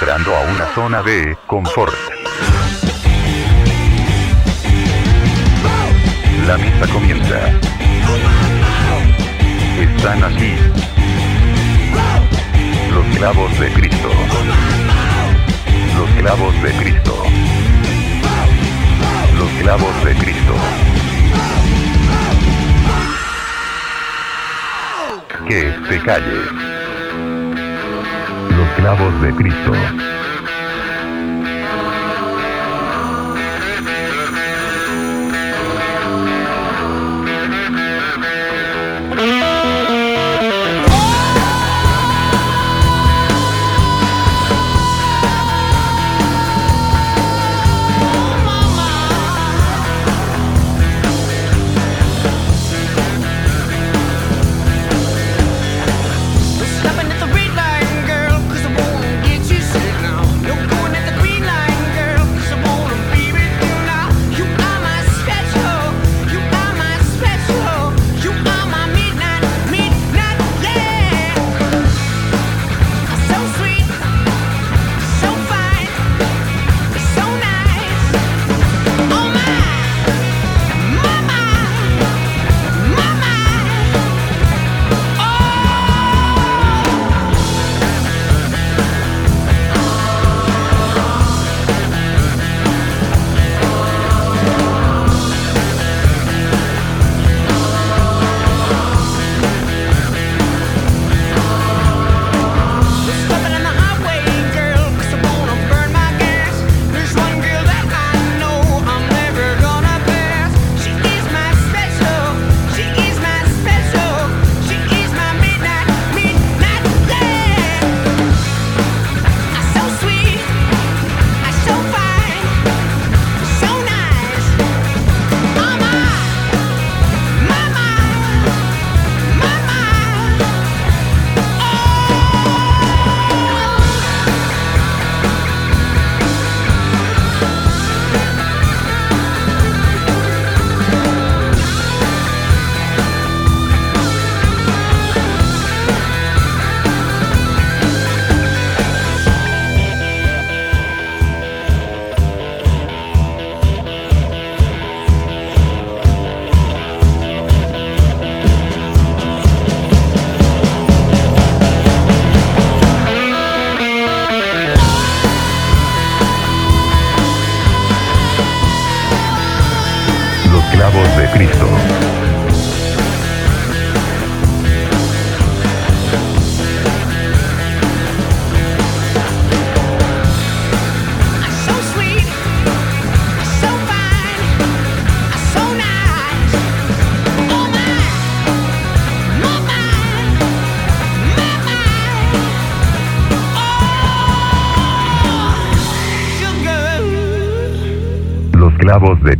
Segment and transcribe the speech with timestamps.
[0.00, 1.94] Entrando a una zona de confort.
[6.46, 7.38] La misa comienza.
[9.78, 10.54] Están aquí.
[12.94, 14.08] Los clavos de Cristo.
[15.98, 17.22] Los clavos de Cristo.
[19.38, 20.54] Los clavos de Cristo.
[25.46, 26.79] Que se calle.
[28.80, 30.19] Los clavos de Cristo.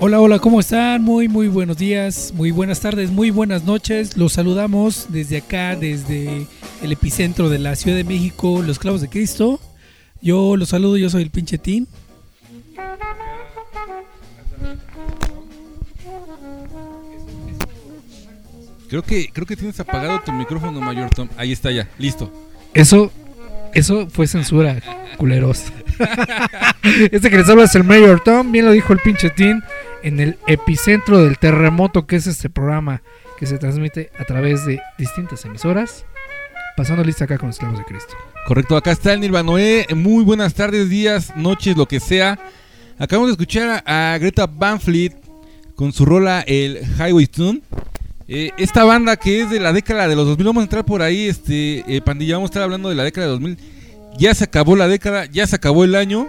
[0.00, 1.02] Hola, hola, ¿cómo están?
[1.02, 4.16] Muy, muy buenos días, muy buenas tardes, muy buenas noches.
[4.16, 6.46] Los saludamos desde acá, desde
[6.82, 9.60] el epicentro de la Ciudad de México, Los Clavos de Cristo.
[10.22, 11.86] Yo los saludo, yo soy el pinche Tim.
[18.88, 21.28] Creo que, creo que tienes apagado tu micrófono, Mayor Tom.
[21.36, 22.32] Ahí está ya, listo.
[22.72, 23.12] Eso,
[23.74, 24.80] eso fue censura,
[25.18, 25.64] culeros.
[27.12, 29.60] este que les habla es el Mayor Tom, bien lo dijo el pinche Tim,
[30.02, 33.02] en el epicentro del terremoto que es este programa
[33.38, 36.06] que se transmite a través de distintas emisoras.
[36.76, 38.14] Pasando lista acá con los clavos de Cristo.
[38.46, 39.86] Correcto, acá está el Nirvanoé.
[39.94, 42.38] Muy buenas tardes, días, noches, lo que sea.
[42.98, 45.12] Acabamos de escuchar a, a Greta Van Fleet
[45.74, 47.60] con su rola el Highway Tune.
[48.30, 51.00] Eh, esta banda que es de la década de los 2000, vamos a entrar por
[51.00, 53.58] ahí, este, eh, pandilla, vamos a estar hablando de la década de 2000.
[54.18, 56.28] Ya se acabó la década, ya se acabó el año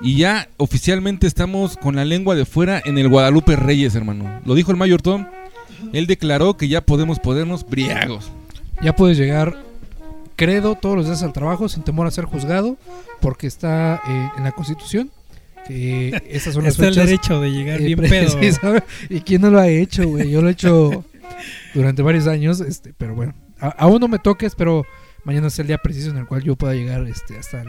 [0.00, 4.40] y ya oficialmente estamos con la lengua de fuera en el Guadalupe Reyes, hermano.
[4.44, 5.26] Lo dijo el Mayor Tom.
[5.92, 8.30] Él declaró que ya podemos ponernos briagos.
[8.80, 9.56] Ya puedes llegar,
[10.36, 12.76] credo, todos los días al trabajo sin temor a ser juzgado,
[13.20, 15.10] porque está eh, en la Constitución.
[15.66, 18.38] Que esas son las Está el derecho de llegar eh, bien pedo.
[19.08, 20.30] ¿Y quién no lo ha hecho, güey?
[20.30, 21.04] Yo lo he hecho
[21.74, 24.84] durante varios años, este, pero bueno, aún no me toques, pero
[25.24, 27.64] mañana es el día preciso en el cual yo pueda llegar este, hasta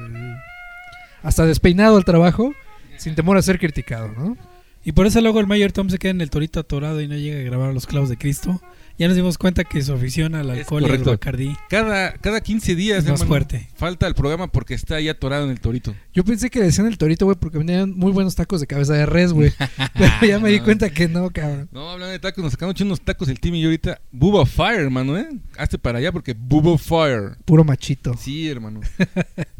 [1.21, 2.53] hasta despeinado al trabajo,
[2.97, 4.37] sin temor a ser criticado, ¿no?
[4.83, 7.15] Y por eso luego el Mayor Tom se queda en el torito atorado y no
[7.15, 8.61] llega a grabar los clavos de Cristo.
[8.99, 11.03] Ya nos dimos cuenta que su afición al Es alcohol y al.
[11.03, 13.67] Bacardí Cada, cada 15 días, es más hermano, fuerte.
[13.75, 15.95] falta el programa porque está ahí atorado en el torito.
[16.13, 18.93] Yo pensé que le decían el torito, güey, porque venían muy buenos tacos de cabeza
[18.93, 19.51] de res, güey.
[19.95, 21.69] Pero ya me di cuenta que no, cabrón.
[21.71, 23.99] No, hablando de tacos, nos sacamos unos tacos el team y yo ahorita.
[24.11, 25.27] Bubba Fire, hermano, ¿eh?
[25.57, 27.37] Hazte para allá porque Bubba Fire.
[27.45, 28.15] Puro machito.
[28.17, 28.81] Sí, hermano.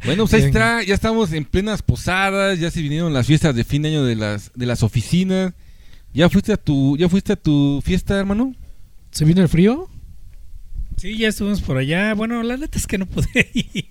[0.06, 0.83] Bueno, pues ahí está.
[0.83, 2.59] Ya estamos en plenas posadas.
[2.59, 5.53] Ya se vinieron las fiestas de fin de año de las, de las oficinas.
[6.13, 8.53] ¿Ya fuiste a tu, ya fuiste a tu fiesta, hermano?
[9.13, 9.89] ¿Se vino el frío?
[10.98, 12.13] Sí, ya estuvimos por allá.
[12.13, 13.86] Bueno, la neta es que no pude ir.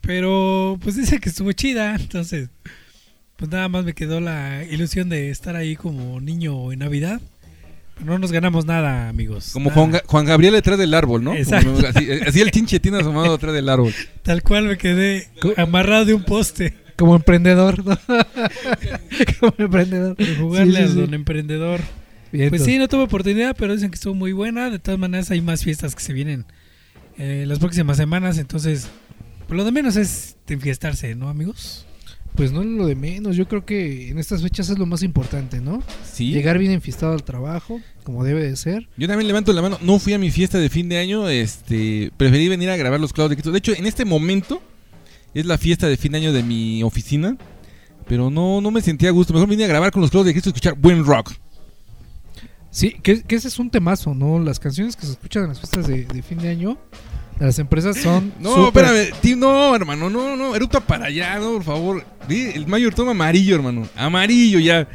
[0.00, 1.94] Pero pues dice que estuvo chida.
[1.94, 2.48] Entonces,
[3.36, 7.20] pues nada más me quedó la ilusión de estar ahí como niño en Navidad.
[7.94, 9.50] Pero no nos ganamos nada, amigos.
[9.52, 9.80] Como Nada.
[9.90, 11.34] Juan, Juan Gabriel detrás del árbol, ¿no?
[11.34, 11.74] Exacto.
[11.74, 13.92] Como- así, así el chinche tiene asomado detrás del árbol.
[14.22, 16.74] Tal cual me quedé amarrado de un poste.
[16.96, 17.98] Como emprendedor, ¿no?
[19.40, 20.16] Como emprendedor.
[20.16, 21.00] De jugarle Sí, sí, al sí.
[21.00, 21.80] don emprendedor.
[22.32, 22.66] Bien, Pues entonces.
[22.74, 24.70] sí, no tuve oportunidad, pero dicen que estuvo muy buena.
[24.70, 26.44] De todas maneras, hay más fiestas que se vienen
[27.16, 28.38] eh, las próximas semanas.
[28.38, 28.88] Entonces,
[29.48, 31.86] lo de menos es enfiestarse, ¿no, amigos?
[32.34, 33.34] Pues no es lo de menos.
[33.36, 35.82] Yo creo que en estas fechas es lo más importante, ¿no?
[36.12, 36.30] Sí.
[36.30, 38.88] Llegar bien enfiestado al trabajo, como debe de ser.
[38.96, 39.78] Yo también levanto la mano.
[39.82, 41.28] No fui a mi fiesta de fin de año.
[41.28, 43.50] Este, preferí venir a grabar los clavos de Cristo.
[43.50, 44.62] De hecho, en este momento
[45.34, 47.36] es la fiesta de fin de año de mi oficina.
[48.06, 49.32] Pero no, no me sentía a gusto.
[49.32, 51.32] Mejor vine a grabar con los clavos de Cristo y escuchar buen rock.
[52.78, 54.38] Sí, que, que ese es un temazo, ¿no?
[54.38, 56.78] Las canciones que se escuchan en las fiestas de, de fin de año
[57.40, 58.32] de las empresas son.
[58.40, 62.04] No, súper- espérame, tío, no, hermano, no, no, eructa para allá, no, por favor.
[62.28, 63.88] El mayor toma amarillo, hermano.
[63.96, 64.86] Amarillo ya.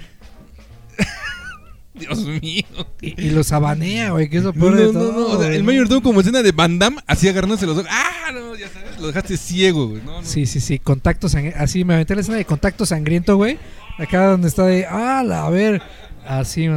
[1.93, 2.63] Dios mío.
[3.01, 5.11] Y, y los abanea, güey, que es lo No, peor no, de no, todo.
[5.11, 7.89] no, o sea, el como escena de Van Damme, así agarrándose los ojos.
[7.91, 10.01] Ah, no, ya sabes, lo dejaste ciego, güey.
[10.03, 10.25] No, no.
[10.27, 11.59] Sí, sí, sí, contacto sangriento.
[11.61, 13.59] Así me aventé la escena de contacto sangriento, güey.
[13.99, 15.81] Acá donde está de, ah, a ver.
[16.25, 16.67] Así,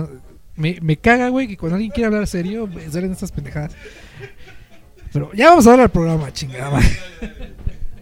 [0.57, 3.75] me, me caga, güey, que cuando alguien quiere hablar serio, salen estas pendejadas.
[5.13, 6.81] Pero ya vamos a dar al programa, chingada.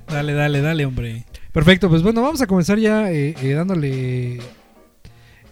[0.07, 1.25] Dale, dale, dale, hombre.
[1.53, 4.39] Perfecto, pues bueno, vamos a comenzar ya eh, eh, dándole,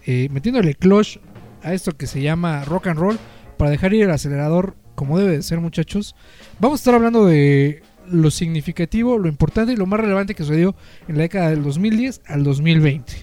[0.05, 1.17] eh, metiéndole clutch
[1.61, 3.17] a esto que se llama rock and roll
[3.57, 6.15] para dejar ir el acelerador como debe de ser, muchachos.
[6.59, 10.75] Vamos a estar hablando de lo significativo, lo importante y lo más relevante que sucedió
[11.07, 13.13] en la década del 2010 al 2020.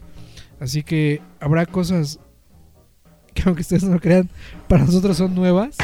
[0.59, 2.19] Así que habrá cosas
[3.35, 4.29] que aunque ustedes no lo crean,
[4.69, 5.77] para nosotros son nuevas.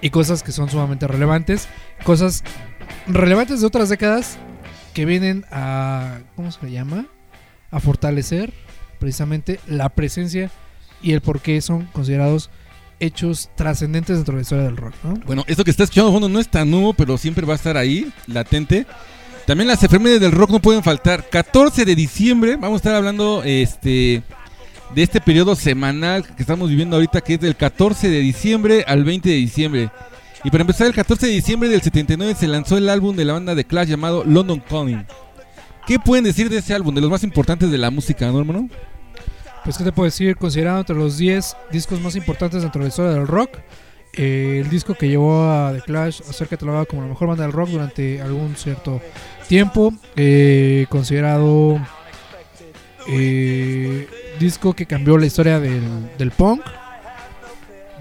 [0.00, 1.68] Y cosas que son sumamente relevantes.
[2.04, 2.42] Cosas
[3.06, 4.38] relevantes de otras décadas
[4.94, 7.06] que vienen a, ¿cómo se le llama?
[7.70, 8.52] A fortalecer
[8.98, 10.50] precisamente la presencia
[11.02, 12.50] y el por qué son considerados
[12.98, 15.14] hechos trascendentes dentro de la historia del rock, ¿no?
[15.26, 17.76] Bueno, esto que está escuchando fondo no es tan nuevo, pero siempre va a estar
[17.76, 18.86] ahí, latente.
[19.46, 21.28] También las efemérides del rock no pueden faltar.
[21.28, 24.22] 14 de diciembre, vamos a estar hablando este
[24.94, 29.04] de este periodo semanal que estamos viviendo ahorita, que es del 14 de diciembre al
[29.04, 29.90] 20 de diciembre.
[30.42, 33.34] Y para empezar, el 14 de diciembre del 79 se lanzó el álbum de la
[33.34, 35.06] banda de Clash llamado London Calling.
[35.86, 36.94] ¿Qué pueden decir de ese álbum?
[36.94, 38.68] De los más importantes de la música, ¿no, hermano?
[39.64, 40.36] Pues, ¿qué te puedo decir?
[40.36, 43.58] Considerado entre los 10 discos más importantes dentro de la historia del rock,
[44.14, 47.44] eh, el disco que llevó a The Clash a ser catalogado como la mejor banda
[47.44, 49.00] del rock durante algún cierto
[49.48, 51.78] tiempo, eh, considerado
[53.08, 54.08] eh,
[54.40, 55.82] disco que cambió la historia del,
[56.18, 56.62] del punk,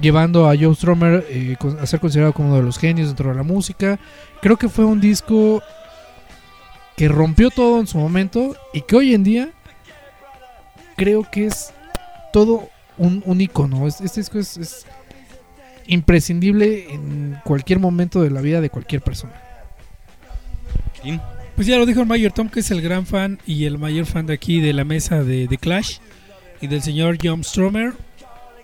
[0.01, 3.29] llevando a Joe Strummer eh, con- a ser considerado como uno de los genios dentro
[3.29, 3.99] de la música.
[4.41, 5.61] Creo que fue un disco
[6.97, 9.49] que rompió todo en su momento y que hoy en día
[10.95, 11.73] creo que es
[12.33, 13.85] todo un, un icono.
[13.87, 14.85] Es- Este disco es, es
[15.87, 19.33] imprescindible en cualquier momento de la vida de cualquier persona.
[21.55, 24.05] Pues ya lo dijo el Mayor Tom, que es el gran fan y el mayor
[24.05, 25.97] fan de aquí de la mesa de, de Clash
[26.61, 27.93] y del señor John Stromer.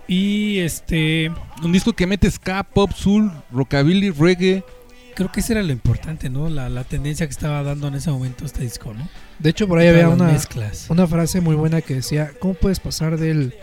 [0.08, 1.32] Y este,
[1.64, 4.64] Un disco que mete ska, pop, soul, rockabilly, reggae.
[5.16, 6.48] creo que eso era lo importante, ¿no?
[6.50, 9.08] La, la tendencia que estaba dando en ese momento este disco, ¿no?
[9.40, 10.86] De hecho, por ahí había una, mezclas.
[10.90, 13.56] una frase muy buena que decía, ¿cómo puedes pasar del,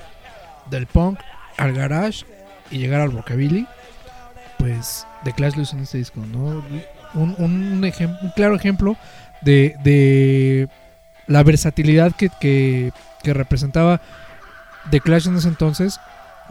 [0.71, 1.21] del punk
[1.59, 2.25] al garage
[2.73, 3.67] y llegar al rockabilly?
[4.59, 6.65] Pues The Clash lo hizo en este disco, ¿no?
[7.15, 8.97] Un, un, ejem- un claro ejemplo
[9.43, 10.69] de, de
[11.29, 12.91] la versatilidad que, que,
[13.23, 14.01] que representaba
[14.91, 15.99] The Clash en ese entonces.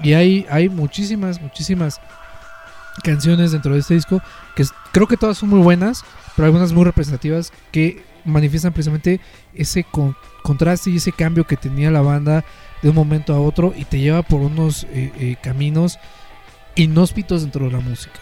[0.03, 1.99] Y hay, hay muchísimas, muchísimas
[3.03, 4.21] canciones dentro de este disco
[4.55, 6.03] que creo que todas son muy buenas,
[6.35, 9.19] pero algunas muy representativas que manifiestan precisamente
[9.53, 12.43] ese con- contraste y ese cambio que tenía la banda
[12.81, 15.99] de un momento a otro y te lleva por unos eh, eh, caminos
[16.75, 18.19] inhóspitos dentro de la música.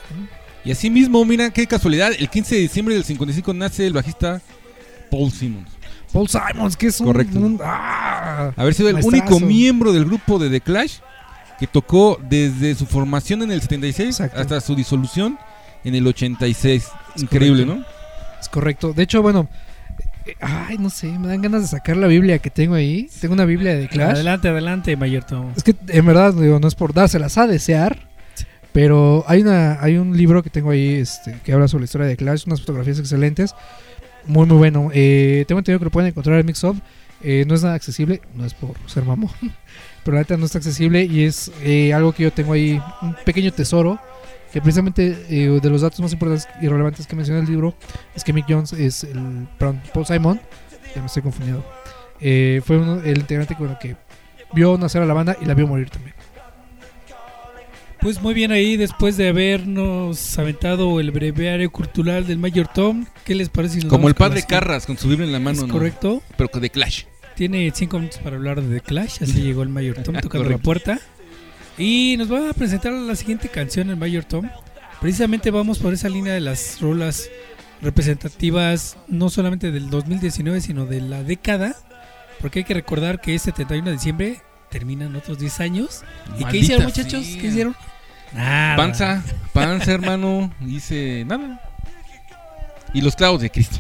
[0.66, 4.42] Y así mismo, mira qué casualidad, el 15 de diciembre del 55 nace el bajista
[5.10, 5.70] Paul Simmons.
[6.14, 7.08] Paul Simons, que es un.
[7.08, 7.40] Correcto.
[7.40, 8.52] un- ¡ah!
[8.56, 9.36] Haber sido el Maestrazo.
[9.36, 10.98] único miembro del grupo de The Clash
[11.60, 14.40] que tocó desde su formación en el 76 Exacto.
[14.40, 15.38] hasta su disolución
[15.84, 16.88] en el 86.
[17.18, 17.86] Increíble, correcto.
[17.92, 18.40] ¿no?
[18.40, 18.94] Es correcto.
[18.94, 19.48] De hecho, bueno.
[20.42, 23.10] Ay, no sé, me dan ganas de sacar la Biblia que tengo ahí.
[23.20, 24.12] Tengo una Biblia de Clash.
[24.14, 25.52] Adelante, adelante, Mayor Tom.
[25.58, 28.08] Es que en verdad, digo, no es por dárselas a desear.
[28.72, 32.08] Pero hay una hay un libro que tengo ahí este, que habla sobre la historia
[32.08, 33.56] de Clash, unas fotografías excelentes.
[34.26, 34.90] Muy, muy bueno.
[34.94, 36.78] Eh, tengo entendido que lo pueden encontrar en Mixup.
[37.22, 39.32] Eh, no es nada accesible, no es por ser mamón.
[40.04, 43.16] Pero la neta no está accesible y es eh, algo que yo tengo ahí, un
[43.26, 44.00] pequeño tesoro.
[44.54, 47.76] Que precisamente eh, de los datos más importantes y relevantes que menciona el libro
[48.16, 49.48] es que Mick Jones es el.
[49.60, 50.40] Perdón, Paul Simon,
[50.96, 51.64] ya me estoy confundiendo.
[52.20, 53.96] eh, fue uno- el integrante que, bueno, que
[54.54, 56.16] vio nacer a la banda y la vio morir también.
[58.02, 63.36] Pues muy bien ahí, después de habernos aventado el breviario cultural del Mayor Tom, ¿qué
[63.36, 63.82] les parece?
[63.82, 65.74] si Como el padre Carras con su Biblia en la Es mano, ¿no?
[65.74, 66.24] correcto.
[66.38, 67.04] Pero de Clash.
[67.36, 70.58] Tiene cinco minutos para hablar de The Clash, así llegó el Mayor Tom tocando la
[70.58, 71.00] puerta.
[71.78, 74.50] Y nos va a presentar la siguiente canción, el Mayor Tom.
[75.02, 77.30] Precisamente vamos por esa línea de las rolas
[77.82, 81.76] representativas, no solamente del 2019, sino de la década.
[82.40, 86.04] Porque hay que recordar que este 31 de diciembre terminan otros 10 años.
[86.38, 87.26] ¿Y qué hicieron, muchachos?
[87.26, 87.42] sea.
[87.42, 87.76] ¿Qué hicieron?
[88.34, 88.76] Nada.
[88.76, 89.24] Panza,
[89.54, 90.54] panza, hermano.
[90.60, 91.62] Dice nada.
[92.94, 93.78] Y los clavos de Cristo.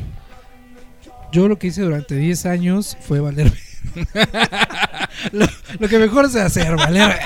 [1.31, 3.51] Yo lo que hice durante 10 años fue valer.
[5.31, 5.45] lo,
[5.79, 7.17] lo que mejor sé hacer, valer.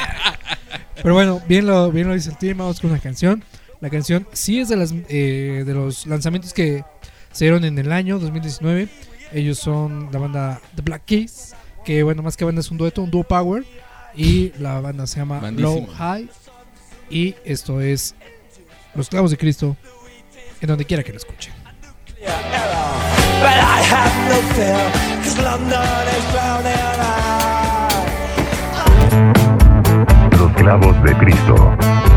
[1.01, 2.57] Pero bueno, bien lo, bien lo dice el team.
[2.57, 3.43] Vamos con una canción.
[3.81, 6.85] La canción sí es de, las, eh, de los lanzamientos que
[7.31, 8.87] se dieron en el año 2019.
[9.33, 11.55] Ellos son la banda The Black Keys.
[11.85, 13.63] Que bueno, más que banda es un dueto, un duo power.
[14.15, 15.87] Y la banda se llama Bandísimo.
[15.87, 16.29] Low High.
[17.09, 18.15] Y esto es
[18.95, 19.75] Los Clavos de Cristo.
[20.61, 21.53] En donde quiera que lo escuchen.
[30.31, 32.12] Los clavos de Cristo.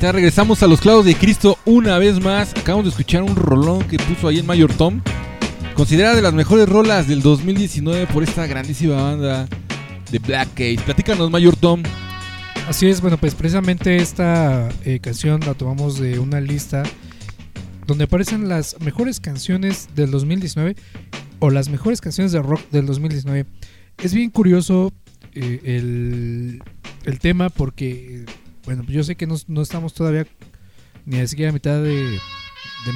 [0.00, 2.52] Regresamos a los clavos de Cristo una vez más.
[2.56, 5.02] Acabamos de escuchar un rolón que puso ahí en Mayor Tom.
[5.74, 9.46] Considerada de las mejores rolas del 2019 por esta grandísima banda
[10.10, 10.78] de Black Case.
[10.84, 11.82] Platícanos, Mayor Tom.
[12.66, 16.82] Así es, bueno, pues precisamente esta eh, canción la tomamos de una lista
[17.86, 20.76] donde aparecen las mejores canciones del 2019
[21.40, 23.46] o las mejores canciones de rock del 2019.
[24.02, 24.92] Es bien curioso
[25.34, 26.62] eh, el,
[27.04, 28.24] el tema porque,
[28.76, 30.26] bueno, yo sé que no, estamos todavía
[31.04, 32.20] ni siquiera a mitad de,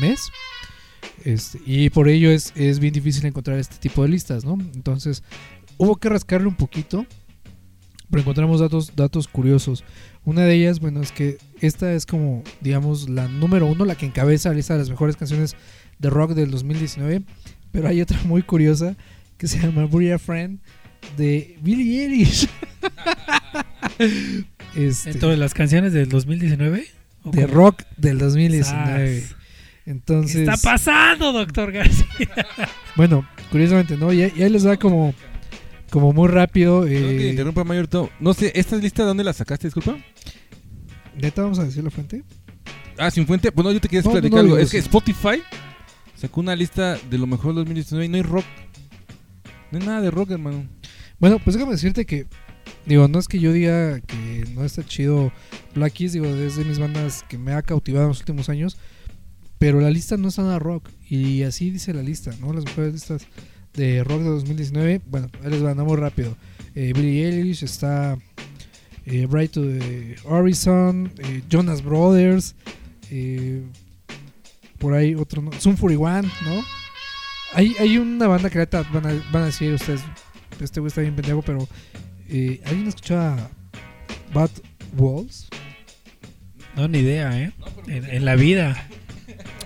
[0.00, 0.30] mes.
[1.24, 4.56] Este, y por ello es, es bien difícil encontrar este tipo de listas, ¿no?
[4.74, 5.24] Entonces,
[5.76, 7.06] hubo que rascarle un poquito
[8.08, 9.82] pero encontramos datos, datos curiosos.
[10.24, 14.06] Una de ellas, bueno, es que esta es como, digamos, la número uno, la que
[14.06, 15.56] encabeza la lista de las mejores canciones
[15.98, 17.24] de rock del 2019.
[17.72, 18.96] Pero hay otra muy curiosa
[19.36, 20.60] que se llama Bury a Friend
[21.16, 22.48] de Billie Eilish.
[24.74, 26.86] Este, Dentro de las canciones del 2019.
[27.24, 27.54] ¿o de cómo?
[27.54, 29.20] rock del 2019.
[29.20, 29.36] Sas.
[29.86, 32.28] Entonces, ¿Qué está pasando, doctor García?
[32.96, 34.12] bueno, curiosamente, ¿no?
[34.12, 35.14] Y, y ahí les da como,
[35.90, 36.86] como muy rápido.
[36.86, 38.08] Eh, interrumpa, Mayor Tom.
[38.18, 39.96] No sé, ¿esta lista dónde la sacaste, disculpa?
[41.16, 42.24] ¿Neta vamos a decir la fuente?
[42.98, 43.50] Ah, sin fuente.
[43.50, 44.58] Bueno, yo te quería No, no, platicar no, algo.
[44.58, 44.78] Es que.
[44.78, 45.42] Spotify
[46.14, 48.44] sacó una lista de lo mejor del 2019 y no hay rock.
[49.70, 50.66] No hay nada de rock, hermano.
[51.18, 52.26] Bueno, pues déjame decirte que,
[52.86, 55.32] digo, no es que yo diga que no está chido
[55.74, 58.76] Black Keys, digo, es de mis bandas que me ha cautivado en los últimos años,
[59.58, 62.52] pero la lista no está nada rock, y así dice la lista, ¿no?
[62.52, 63.26] Las mejores listas
[63.74, 66.36] de rock de 2019, bueno, ahí les muy rápido.
[66.74, 68.18] Eh, Billie Eilish, está
[69.06, 72.54] eh, Bright to the Horizon, eh, Jonas Brothers,
[73.10, 73.62] eh,
[74.78, 75.52] por ahí otro, ¿no?
[75.52, 76.64] Zoom 41, ¿no?
[77.52, 80.00] Hay, hay una banda que van a, van a decir ustedes,
[80.60, 81.68] este güey está bien pendejo, pero
[82.28, 83.50] eh, ¿alguien escuchaba
[84.32, 84.50] Bad
[84.96, 85.48] Walls?
[86.76, 87.52] No, ni idea, ¿eh?
[87.86, 88.88] En, en la vida.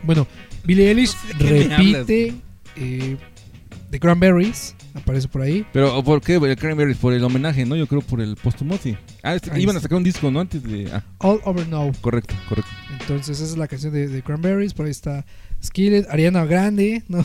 [0.02, 0.26] Bueno,
[0.64, 2.34] Billie Eilish No sé de qué me repite
[2.76, 3.16] eh,
[3.90, 5.64] The Cranberries, aparece por ahí.
[5.72, 6.34] Pero, ¿por qué?
[6.34, 7.74] El Cranberries, por el homenaje, ¿no?
[7.76, 8.96] Yo creo por el póstumo, sí.
[9.22, 10.40] Ah, este- iban a sacar un disco, ¿no?
[10.40, 10.90] Antes de...
[10.92, 11.92] Ah, All Over Now.
[12.02, 12.70] correcto, correcto.
[13.00, 14.74] Entonces, esa es la canción de, de Cranberries.
[14.74, 15.24] Por ahí está
[15.62, 17.24] Skillet, Ariana Grande, ¿no?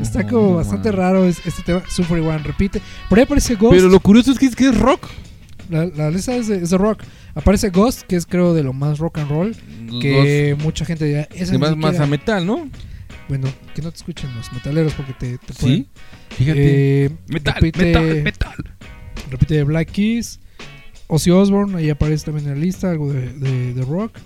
[0.00, 0.98] Está como no, bastante man.
[0.98, 1.82] raro es- este tema.
[1.90, 2.80] Zoom 41 repite.
[3.08, 3.74] Por ahí aparece Ghost.
[3.76, 5.06] Pero lo curioso es que es, que es rock.
[5.70, 7.02] La, la lista es de, es de rock.
[7.34, 9.56] Aparece Ghost, que es creo de lo más rock and roll.
[10.00, 12.68] Que mucha gente dirá, esa más siquiera- a metal, ¿no?
[13.28, 15.58] Bueno, que no te escuchen los metaleros porque te, te Sí.
[15.60, 15.86] pueden-
[16.30, 17.04] Fíjate.
[17.06, 18.54] Eh, metal, repite, metal, metal.
[19.30, 20.38] repite Black Keys.
[21.08, 24.16] Ozzy Osbourne, ahí aparece también en la lista, algo de, de- de rock.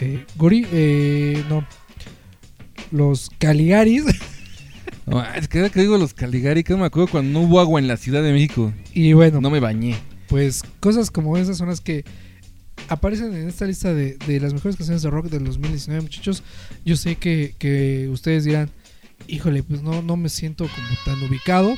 [0.00, 1.66] Eh, Gori, eh, no.
[2.90, 4.04] Los Caligaris.
[5.06, 7.80] No, es que que digo los Caligari, que no me acuerdo cuando no hubo agua
[7.80, 8.72] en la Ciudad de México.
[8.94, 9.96] y bueno, No me bañé.
[10.28, 12.04] pues cosas como esas son las que
[12.88, 16.44] aparecen en esta lista de, de las mejores canciones de rock del 2019, muchachos.
[16.84, 18.70] Yo sé que, que ustedes dirán,
[19.26, 21.74] híjole, pues no, no me siento como tan ubicado.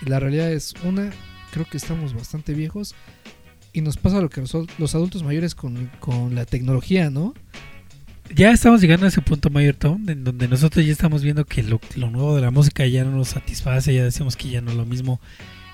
[0.00, 1.10] Y la realidad es una,
[1.52, 2.94] creo que estamos bastante viejos.
[3.74, 7.34] Y nos pasa lo que los, los adultos mayores con, con la tecnología, ¿no?
[8.34, 11.62] Ya estamos llegando a ese punto, Mayor Tom, en donde nosotros ya estamos viendo que
[11.62, 14.70] lo, lo nuevo de la música ya no nos satisface, ya decimos que ya no
[14.70, 15.20] es lo mismo.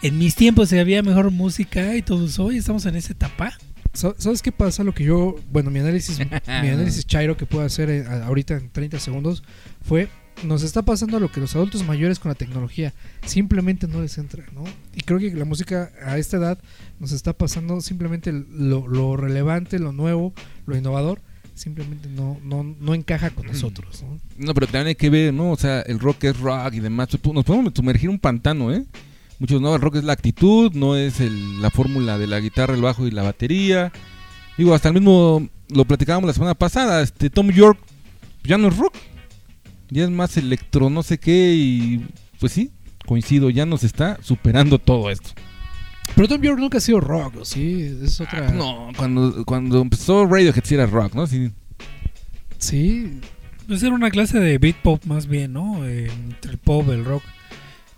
[0.03, 2.45] En mis tiempos había mejor música y todo eso.
[2.47, 3.53] Hoy estamos en esa etapa.
[3.93, 4.83] Sa- ¿Sabes qué pasa?
[4.83, 6.19] Lo que yo, bueno, mi análisis,
[6.63, 9.45] mi análisis chairo que puedo hacer eh, ahorita en 30 segundos
[9.83, 10.09] fue,
[10.45, 12.93] nos está pasando lo que los adultos mayores con la tecnología,
[13.25, 14.65] simplemente no les entra, ¿no?
[14.97, 16.59] Y creo que la música a esta edad
[16.99, 20.33] nos está pasando simplemente lo, lo relevante, lo nuevo,
[20.67, 21.21] lo innovador,
[21.59, 24.19] simplemente no, no, no encaja con nosotros, ¿no?
[24.39, 25.51] No, pero también hay que ver, ¿no?
[25.53, 27.09] O sea, el rock es rock y demás.
[27.33, 28.85] Nos podemos sumergir un pantano, ¿eh?
[29.39, 32.75] Muchos no, el rock es la actitud, no es el- la fórmula de la guitarra,
[32.75, 33.93] el bajo y la batería.
[34.57, 37.79] Digo, hasta el mismo, lo platicábamos la semana pasada, este Tom York
[38.43, 38.95] ya no es rock,
[39.91, 42.07] ya es más electro, no sé qué, y
[42.41, 42.73] pues sí,
[43.07, 45.31] coincido, ya nos está superando todo esto.
[46.19, 47.97] Pero Tom York nunca ha sido rock, ¿o ¿sí?
[48.03, 48.49] Es otra...
[48.49, 51.29] Ah, no, cuando, cuando empezó Radiohead sí era rock, ¿no?
[51.29, 51.53] Sí.
[52.59, 53.21] Sí,
[53.69, 55.87] Pues era una clase de beat pop más bien, ¿no?
[55.87, 57.23] Eh, entre el pop, el rock.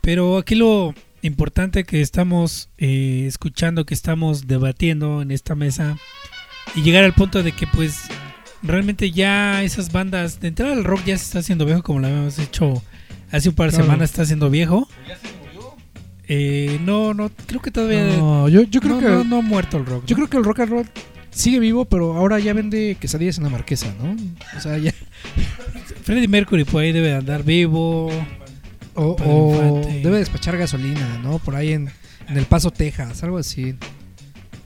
[0.02, 5.96] Pero aquí lo importante que estamos eh, escuchando, que estamos debatiendo en esta mesa
[6.74, 8.02] y llegar al punto de que pues
[8.62, 12.08] realmente ya esas bandas, de entrada el rock ya se está haciendo viejo como lo
[12.08, 12.82] habíamos hecho
[13.32, 13.84] hace un par de Claro.
[13.86, 14.86] semanas, está haciendo viejo.
[16.32, 18.04] Eh, no, no, creo que todavía...
[18.04, 19.08] no, yo, yo creo no, que...
[19.08, 20.04] no, no ha muerto el rock.
[20.06, 20.86] Yo creo que el rock and roll
[21.30, 24.16] sigue vivo, pero ahora ya vende quesadillas en la marquesa, ¿no?
[24.56, 24.94] O sea, ya.
[26.04, 28.12] Freddie Mercury por ahí debe de andar vivo.
[28.94, 31.40] O, o debe despachar gasolina, ¿no?
[31.40, 31.90] Por ahí en,
[32.28, 33.74] en El Paso, Texas, algo así.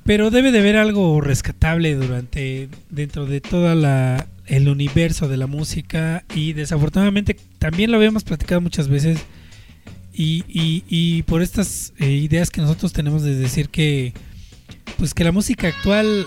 [0.04, 5.46] Pero debe de haber algo rescatable durante dentro de toda la el universo de la
[5.46, 9.18] música y desafortunadamente también lo habíamos platicado muchas veces
[10.14, 14.12] y, y- y por estas eh, ideas que nosotros tenemos de decir que
[14.98, 16.26] pues que la música actual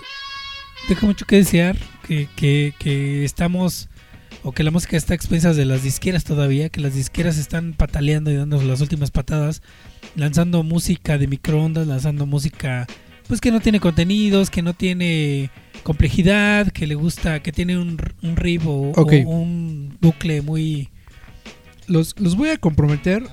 [0.89, 3.89] deja mucho que desear que, que- que estamos
[4.43, 7.73] o que la música está a expensas de las disqueras todavía que las disqueras están
[7.73, 9.61] pataleando y dando las últimas patadas
[10.15, 12.85] lanzando música de microondas lanzando música
[13.27, 15.49] pues que no tiene contenidos, que no tiene
[15.83, 19.13] complejidad, que le gusta, que tiene un, un o, Ok.
[19.25, 20.87] o un bucle muy...
[21.87, 23.23] Los, los voy a comprometer,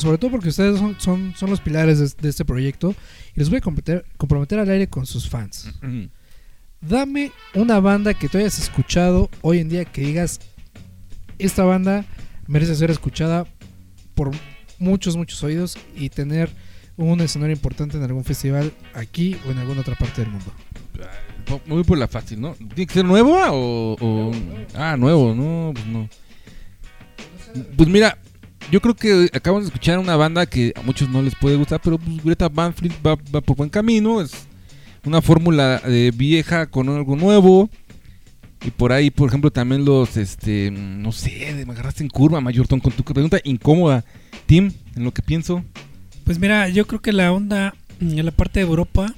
[0.00, 2.94] sobre todo porque ustedes son, son, los pilares de, este proyecto,
[3.34, 3.60] y los voy a
[4.16, 5.68] comprometer, al aire con sus fans.
[6.80, 10.40] Dame una banda que tú hayas escuchado hoy en día que digas,
[11.38, 12.04] esta banda
[12.46, 13.46] merece ser escuchada
[14.14, 14.30] por
[14.78, 16.50] muchos, muchos oídos y tener
[16.96, 20.52] un escenario importante en algún festival aquí o en alguna otra parte del mundo.
[21.46, 22.54] Po- Muy por la fácil, ¿no?
[22.54, 24.32] ¿Tiene que ser nuevo o, o-
[24.74, 26.08] Ah, nuevo, no, pues no.
[27.76, 28.18] Pues mira,
[28.70, 31.80] yo creo que acabamos de escuchar una banda que a muchos no les puede gustar,
[31.82, 34.20] pero pues Greta Van Fleet va, va por buen camino.
[34.20, 34.32] Es
[35.04, 37.70] una fórmula eh, vieja con algo nuevo.
[38.62, 42.78] Y por ahí, por ejemplo, también los, este, no sé, me agarraste en curva, Mayorton,
[42.80, 44.04] con tu pregunta incómoda.
[44.44, 45.64] Tim, en lo que pienso.
[46.24, 49.14] Pues mira, yo creo que la onda mm, en la parte de Europa,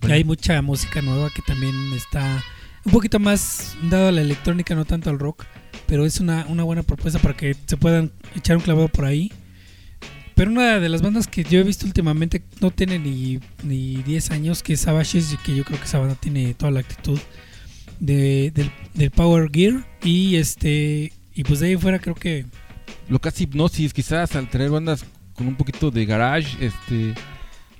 [0.00, 0.14] Bueno.
[0.14, 2.42] hay mucha música nueva que también está
[2.84, 5.44] un poquito más dado a la electrónica, no tanto al rock,
[5.88, 9.32] pero es una, una buena propuesta para que se puedan echar un clavado por ahí.
[10.34, 14.30] Pero una de las bandas que yo he visto últimamente no tiene ni, ni 10
[14.30, 17.18] años, que es Savages, que yo creo que esa banda tiene toda la actitud
[17.98, 19.84] de, del, del Power Gear.
[20.04, 22.44] Y este y pues de ahí fuera creo que
[23.08, 27.14] lo casi hipnosis, quizás al tener bandas con un poquito de garage, este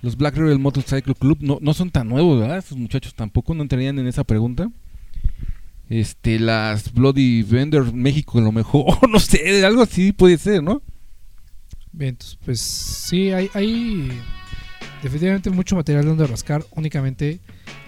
[0.01, 2.59] los Black Rebel Motorcycle Club no, no son tan nuevos, ¿verdad?
[2.59, 4.71] Esos muchachos tampoco no entrarían en esa pregunta.
[5.89, 10.83] Este, las Bloody Vendor México lo mejor, no sé, algo así puede ser, ¿no?
[11.93, 14.11] Bien, entonces, pues sí, hay, hay
[15.03, 16.65] definitivamente mucho material donde rascar.
[16.73, 17.41] Únicamente,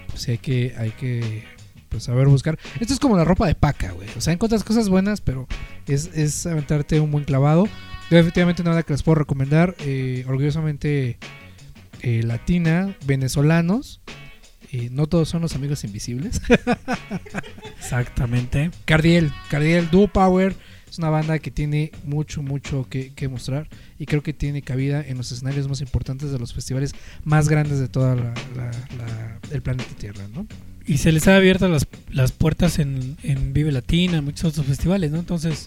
[0.08, 1.44] pues hay que, hay que
[1.88, 2.58] pues, saber buscar.
[2.80, 4.08] Esto es como la ropa de paca, güey.
[4.16, 5.46] O sea, encuentras cosas buenas, pero
[5.86, 7.66] es, es aventarte un buen clavado.
[8.10, 9.76] Yo definitivamente nada que les puedo recomendar.
[9.80, 11.18] eh, orgullosamente
[12.02, 14.00] eh, latina, venezolanos.
[14.72, 16.40] Eh, no todos son los amigos invisibles.
[17.78, 18.70] exactamente.
[18.84, 20.54] Cardiel, Cardiel, Duo Power.
[20.90, 25.00] Es una banda que tiene mucho, mucho que, que mostrar y creo que tiene cabida
[25.06, 30.24] en los escenarios más importantes de los festivales más grandes de la- el planeta Tierra,
[30.34, 30.48] ¿no?
[30.84, 34.66] Y se les ha abierto las, las puertas en, en Vive Latina, en muchos otros
[34.66, 35.20] festivales, ¿no?
[35.20, 35.66] Entonces,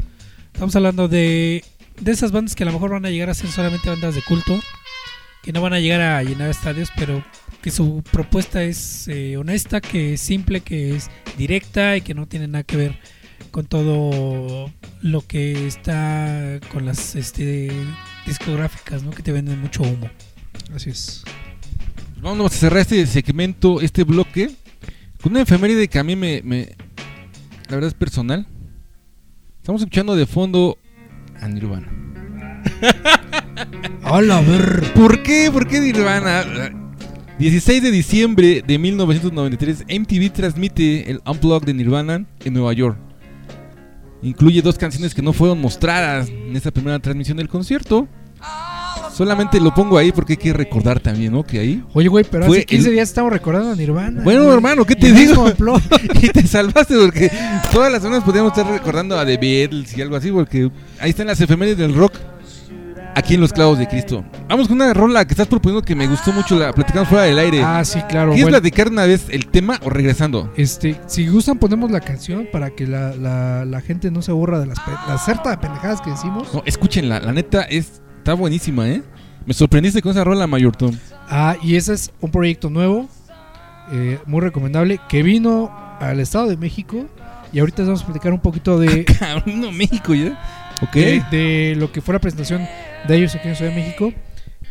[0.51, 1.63] estamos hablando de,
[2.01, 4.21] de esas bandas que a lo mejor van a llegar a ser solamente bandas de
[4.23, 4.59] culto,
[5.41, 7.23] que no van a llegar a llenar estadios, pero
[7.63, 12.27] que su propuesta es eh, honesta, que es simple, que es directa y que no
[12.27, 12.99] tiene nada que ver
[13.51, 14.69] con todo
[15.01, 17.71] lo que está con las este,
[18.27, 19.11] discográficas, ¿no?
[19.11, 20.09] Que te venden mucho humo.
[20.75, 21.23] Así es.
[22.21, 24.51] Vamos a cerrar este segmento, este bloque,
[25.21, 26.75] con una efeméride que a mí me, me-
[27.69, 28.45] la verdad es personal.
[29.59, 30.77] Estamos escuchando de fondo
[31.39, 31.87] a Nirvana.
[34.03, 34.91] ¡Hola, ver!
[34.93, 35.49] ¿Por qué?
[35.49, 36.82] ¿Por qué Nirvana?
[37.39, 42.97] 16 de diciembre de 1993, MTV transmite el Unplugged de Nirvana en Nueva York.
[44.21, 48.07] Incluye dos canciones que no fueron mostradas en esa primera transmisión del concierto.
[49.13, 51.43] Solamente lo pongo ahí porque hay que recordar también, ¿no?
[51.43, 51.83] Que ahí.
[51.93, 54.23] Oye, güey, pero hace 15 el- días estamos recordando a Nirvana.
[54.23, 54.53] Bueno, güey.
[54.55, 55.45] hermano, ¿qué te digo?
[56.21, 57.29] y te salvaste porque
[57.71, 61.27] todas las semanas podríamos estar recordando a The Beatles y algo así, porque ahí están
[61.27, 62.13] las efemérides del rock.
[63.15, 64.25] Aquí en Los Clavos de Cristo.
[64.49, 67.37] Vamos con una rola que estás proponiendo que me gustó mucho, la platicamos fuera del
[67.37, 67.61] aire.
[67.63, 68.31] Ah, sí, claro.
[68.31, 68.59] ¿Quieres bueno.
[68.59, 70.51] platicar una vez el tema o regresando?
[70.57, 74.59] Este, si gustan ponemos la canción para que la, la, la gente no se aburra
[74.59, 76.51] de las, la certa de pendejadas que decimos.
[76.53, 79.03] No, escúchenla, la neta es, está buenísima, ¿eh?
[79.45, 80.95] Me sorprendiste con esa rola, Mayor Tom.
[81.29, 83.07] Ah, y ese es un proyecto nuevo,
[83.91, 87.05] eh, muy recomendable, que vino al Estado de México.
[87.51, 90.39] Y ahorita vamos a platicar un poquito de, Cabrón, no, México ya.
[90.81, 90.93] Ok.
[90.93, 92.67] de, de lo que fue la presentación
[93.07, 94.13] de ellos aquí en Ciudad de México.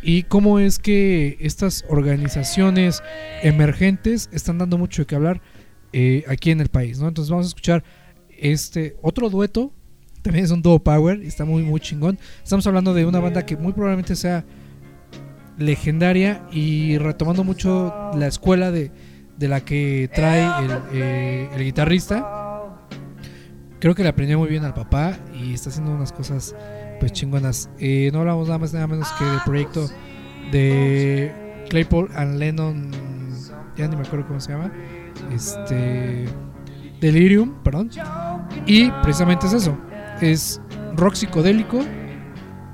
[0.01, 3.01] Y cómo es que estas organizaciones
[3.41, 5.41] emergentes están dando mucho qué hablar
[5.93, 7.07] eh, aquí en el país, ¿no?
[7.07, 7.83] Entonces vamos a escuchar
[8.37, 9.71] este otro dueto.
[10.21, 12.19] También es un duo power está muy, muy chingón.
[12.43, 14.43] Estamos hablando de una banda que muy probablemente sea
[15.57, 18.91] legendaria y retomando mucho la escuela de,
[19.37, 22.79] de la que trae el, eh, el guitarrista.
[23.79, 26.55] Creo que le aprendió muy bien al papá y está haciendo unas cosas
[27.03, 27.69] pues chingonas.
[27.79, 29.89] Eh, no hablamos nada más nada menos que del proyecto
[30.53, 32.91] de Claypool and Lennon,
[33.75, 34.71] ya ni me acuerdo cómo se llama,
[35.33, 36.29] este
[37.01, 37.89] Delirium, perdón.
[38.65, 39.77] Y precisamente es eso,
[40.21, 40.61] es
[40.95, 41.81] rock psicodélico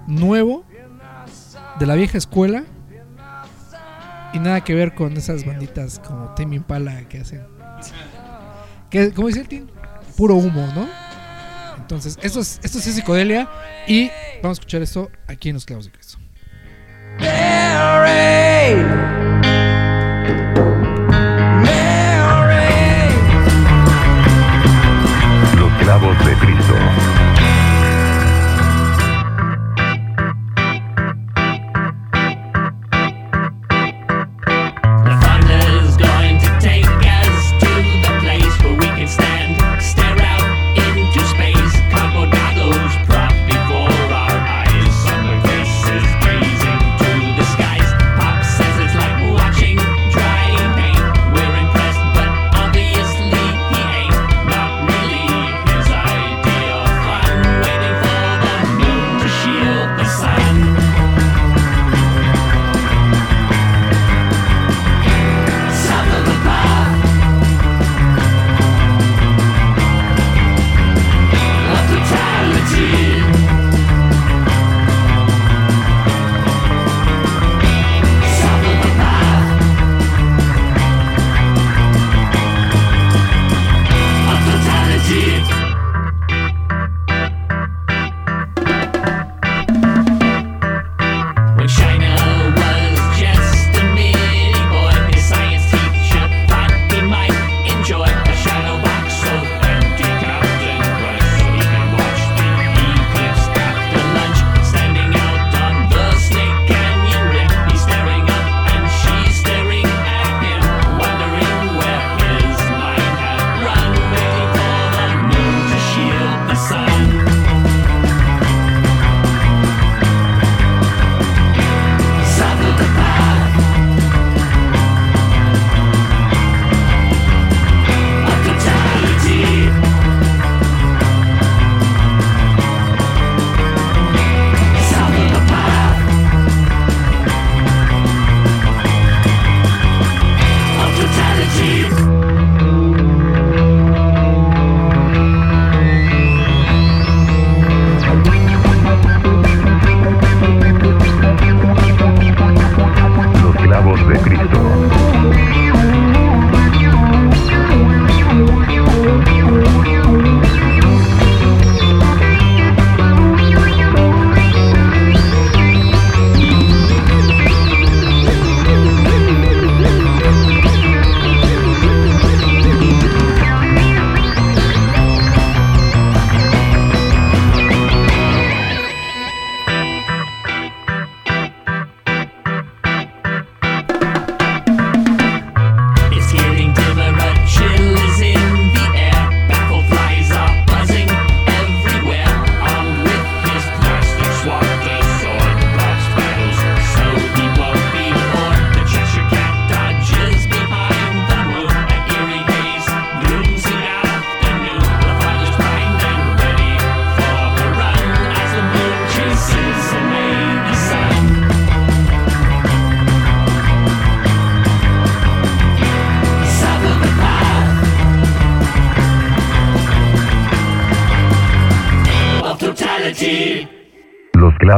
[0.06, 0.64] nuevo
[1.80, 2.66] de la vieja escuela
[4.32, 7.42] y nada que ver con esas banditas como Tame Impala que hacen
[8.92, 9.68] que como dice el Tim,
[10.16, 10.99] puro humo, ¿no?
[11.90, 13.50] Entonces, esto es, esto es psicodelia
[13.88, 14.12] y
[14.44, 16.20] vamos a escuchar esto aquí en Los Clavos de Cristo.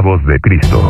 [0.02, 0.88] Los clavos de Cristo.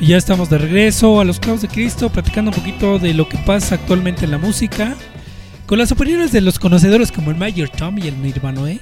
[0.00, 3.28] Y ya estamos de regreso a los clavos de Cristo, platicando un poquito de lo
[3.28, 4.96] que pasa actualmente en la música,
[5.66, 8.80] con las opiniones de los conocedores como el Mayor Tom y el Nirvanoe,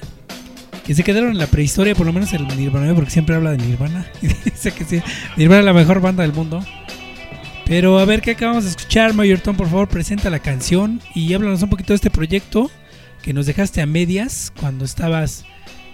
[0.83, 3.57] que se quedaron en la prehistoria, por lo menos el Nirvanoe, porque siempre habla de
[3.57, 5.01] Nirvana, y dice que sí,
[5.35, 6.65] Nirvana es la mejor banda del mundo.
[7.65, 11.31] Pero a ver qué acabamos de escuchar, Mayor Tom, por favor, presenta la canción y
[11.33, 12.71] háblanos un poquito de este proyecto
[13.27, 15.43] que nos dejaste a medias cuando estabas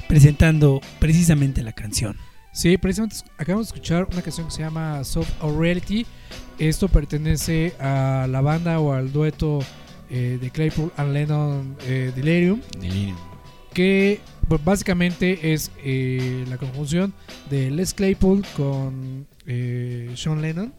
[0.08, 2.16] presentando precisamente la canción.
[2.52, 6.06] Sí, precisamente acabamos de escuchar una canción que se llama Soft or Reality.
[6.60, 9.62] Esto pertenece a la banda o al dueto
[10.12, 12.62] eh, de Claypool and Lennon eh, Delirium,
[13.74, 17.16] que pues, básicamente es eh, la conjunción
[17.50, 20.72] de Les Claypool con eh, Sean Lennon.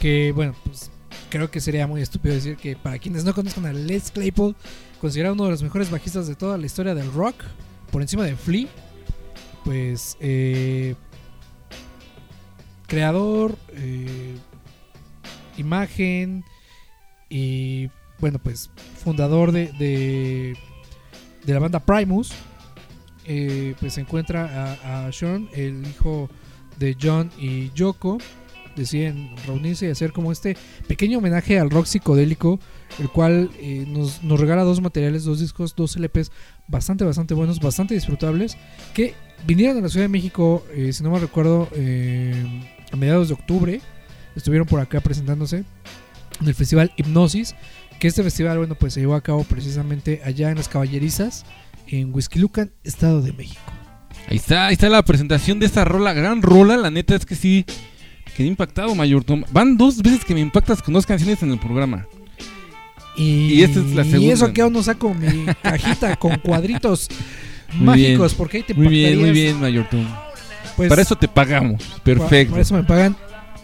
[0.00, 0.90] Que bueno, pues
[1.30, 4.54] creo que sería muy estúpido decir que para quienes no conozcan a Les Claypool,
[5.00, 7.36] considerado uno de los mejores bajistas de toda la historia del rock,
[7.90, 8.68] por encima de Flea.
[9.64, 10.94] Pues eh,
[12.86, 14.36] creador, eh,
[15.56, 16.44] imagen
[17.28, 18.70] y bueno, pues
[19.02, 20.56] fundador de, de,
[21.52, 22.32] la banda Primus.
[23.26, 26.28] Eh, pues se encuentra a, a Sean, el hijo
[26.78, 28.18] de John y Yoko.
[28.80, 30.56] Deciden reunirse y hacer como este
[30.88, 32.58] pequeño homenaje al rock psicodélico,
[32.98, 36.32] el cual eh, nos, nos regala dos materiales, dos discos, dos LPs
[36.66, 38.56] bastante, bastante buenos, bastante disfrutables,
[38.94, 39.14] que
[39.46, 42.34] vinieron a la Ciudad de México, eh, si no me recuerdo, eh,
[42.90, 43.80] a mediados de octubre.
[44.34, 45.64] Estuvieron por acá presentándose
[46.40, 47.54] en el festival Hipnosis,
[47.98, 51.44] que este festival, bueno, pues se llevó a cabo precisamente allá en las Caballerizas,
[51.86, 53.60] en Huizquilucan, Estado de México.
[54.28, 57.34] Ahí está, ahí está la presentación de esta rola, gran rola, la neta es que
[57.34, 57.64] sí,
[58.40, 59.44] quedé impactado, Mayor Tom.
[59.52, 62.06] Van dos veces que me impactas con dos canciones en el programa.
[63.16, 64.32] Y, Y esta es la Y segunda.
[64.34, 67.08] eso que aún no saco mi cajita con cuadritos
[67.74, 70.06] Muy mágicos, bien, porque ahí te Muy bien, muy bien, Mayor Tom.
[70.76, 73.14] Pues, Para eso te pagamos, pa- perfecto, Para eso me pagan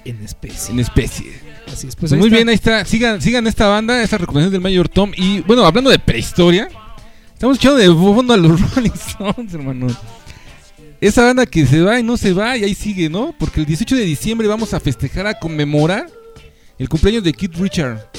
[0.04, 0.74] en especie.
[0.74, 1.32] en especie.
[1.72, 2.36] Así es, Pues pues muy está.
[2.36, 2.84] bien, ahí está.
[2.84, 5.10] Sigan, sigan esta banda, esta recomendación del Mayor Tom.
[5.16, 6.68] Y bueno, hablando de prehistoria,
[7.32, 9.86] estamos echando de fondo a los Rolling Stones, hermano.
[11.00, 13.34] Esa banda que se va y no se va y ahí sigue, ¿no?
[13.38, 16.06] Porque el 18 de diciembre vamos a festejar, a conmemorar
[16.78, 18.10] el cumpleaños de Keith Richard.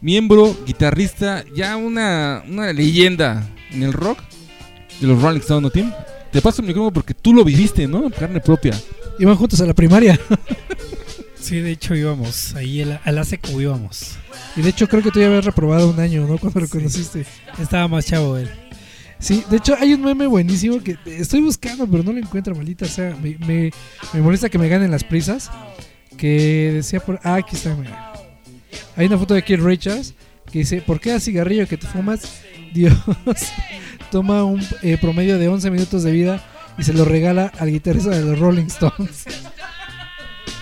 [0.00, 4.20] Miembro, guitarrista, ya una, una leyenda en el rock
[5.00, 5.90] de los Rolling Stones, ¿no, Tim?
[6.30, 8.04] Te paso el micrófono porque tú lo viviste, ¿no?
[8.04, 8.78] En Carne propia.
[9.18, 10.18] Iban juntos a la primaria.
[11.38, 14.16] Sí, de hecho íbamos ahí a la, a la secu íbamos.
[14.56, 16.38] Y de hecho creo que tú ya habías reprobado un año, ¿no?
[16.38, 17.24] Cuando lo conociste.
[17.56, 18.50] Estaba más chavo él.
[19.18, 22.86] Sí, de hecho hay un meme buenísimo que estoy buscando, pero no lo encuentro, maldita
[22.86, 23.16] sea.
[23.22, 23.70] Me, me,
[24.12, 25.50] me molesta que me ganen las prisas.
[26.16, 27.20] Que decía por...
[27.22, 28.12] Ah, aquí está, mira.
[28.96, 30.14] Hay una foto de Keith Richards
[30.50, 32.40] que dice, por cada cigarrillo que te fumas,
[32.72, 32.94] Dios
[34.10, 36.42] toma un eh, promedio de 11 minutos de vida
[36.78, 39.24] y se lo regala al guitarrista de los Rolling Stones.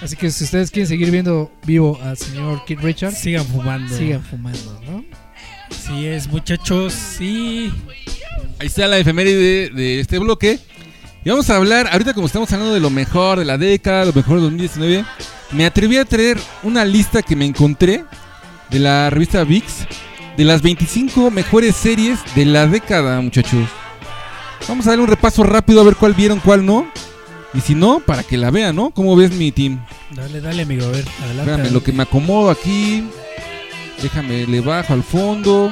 [0.02, 3.96] Así que si ustedes quieren seguir viendo vivo al señor Keith Richards, Sigan fumando.
[3.96, 5.04] sigan fumando, ¿no?
[5.70, 6.92] Sí es, muchachos.
[6.92, 7.72] Sí.
[8.58, 10.58] Ahí está la efeméride de, de este bloque.
[11.24, 14.12] Y vamos a hablar, ahorita como estamos hablando de lo mejor de la década, lo
[14.12, 15.04] mejor de 2019,
[15.52, 18.04] me atreví a traer una lista que me encontré
[18.70, 19.64] de la revista VIX
[20.36, 23.68] de las 25 mejores series de la década, muchachos.
[24.68, 26.86] Vamos a darle un repaso rápido a ver cuál vieron, cuál no.
[27.52, 28.90] Y si no, para que la vean, ¿no?
[28.90, 29.84] ¿Cómo ves mi team?
[30.10, 30.86] Dale, dale, amigo.
[30.86, 31.52] A ver, adelante.
[31.52, 33.06] Espérame, lo que me acomodo aquí.
[34.02, 35.70] Déjame, le bajo al fondo.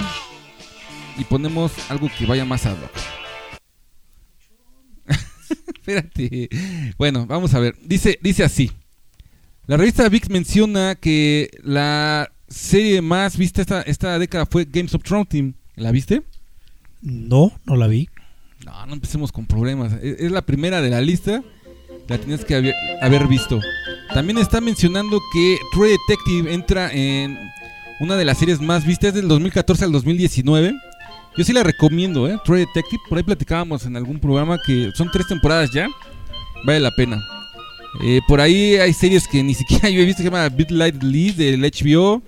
[1.19, 2.91] Y ponemos algo que vaya más ad hoc.
[5.75, 6.49] Espérate.
[6.97, 7.77] Bueno, vamos a ver.
[7.85, 8.71] Dice, dice así.
[9.67, 15.03] La revista VIX menciona que la serie más vista esta, esta década fue Games of
[15.03, 15.55] Thrones Team.
[15.77, 16.23] ¿La viste?
[17.01, 18.09] No, no la vi.
[18.65, 19.93] No, no empecemos con problemas.
[20.03, 21.43] Es, es la primera de la lista.
[22.09, 23.61] La tienes que haber, haber visto.
[24.13, 27.39] También está mencionando que True Detective entra en
[28.01, 30.75] una de las series más vistas del 2014 al 2019.
[31.37, 32.39] Yo sí la recomiendo, ¿eh?
[32.45, 33.03] True Detective.
[33.09, 35.89] Por ahí platicábamos en algún programa que son tres temporadas ya.
[36.65, 37.23] Vale la pena.
[38.03, 40.19] Eh, por ahí hay series que ni siquiera yo he visto.
[40.19, 42.23] que Se llama Bit Light Lead del HBO.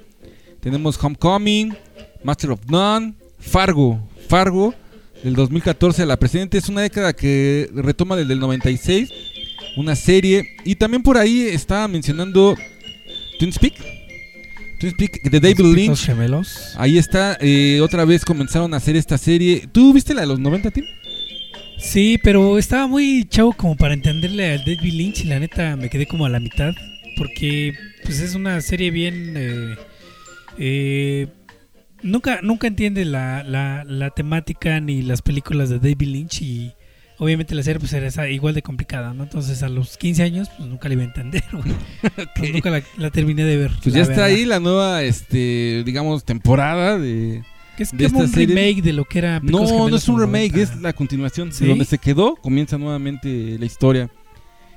[0.60, 1.74] Tenemos Homecoming,
[2.22, 4.00] Master of None, Fargo.
[4.26, 4.74] Fargo
[5.22, 6.56] del 2014 a la presente.
[6.56, 9.10] Es una década que retoma desde el 96.
[9.76, 10.56] Una serie.
[10.64, 12.56] Y también por ahí estaba mencionando
[13.38, 13.93] Twin Peak.
[14.92, 16.04] Twin de David Los Lynch.
[16.06, 16.74] gemelos.
[16.76, 17.36] Ahí está.
[17.40, 19.68] eh, otra vez comenzaron a hacer esta serie.
[19.72, 20.84] ¿Tú viste la de los 90, Tim?
[21.78, 25.90] Sí, pero estaba muy chavo como para entenderle al David Lynch y la neta me
[25.90, 26.72] quedé como a la mitad
[27.16, 27.74] porque
[28.04, 29.74] pues es una serie bien eh,
[30.58, 31.26] eh,
[32.02, 36.72] nunca nunca entiende la, la, la temática ni las películas de David Lynch y
[37.18, 39.24] obviamente la serie pues era igual de complicada, ¿no?
[39.24, 41.74] Entonces a los 15 años pues nunca la iba a entender, güey.
[42.36, 43.72] Pues, nunca la, la terminé de ver.
[43.82, 47.42] Pues ya está ahí la nueva, este, digamos, temporada de...
[47.76, 48.54] Que es de un serie.
[48.54, 50.74] remake de lo que era Picos No, no es un remake, 90.
[50.74, 51.52] es la continuación.
[51.52, 51.64] ¿Sí?
[51.64, 54.10] De donde se quedó, comienza nuevamente la historia.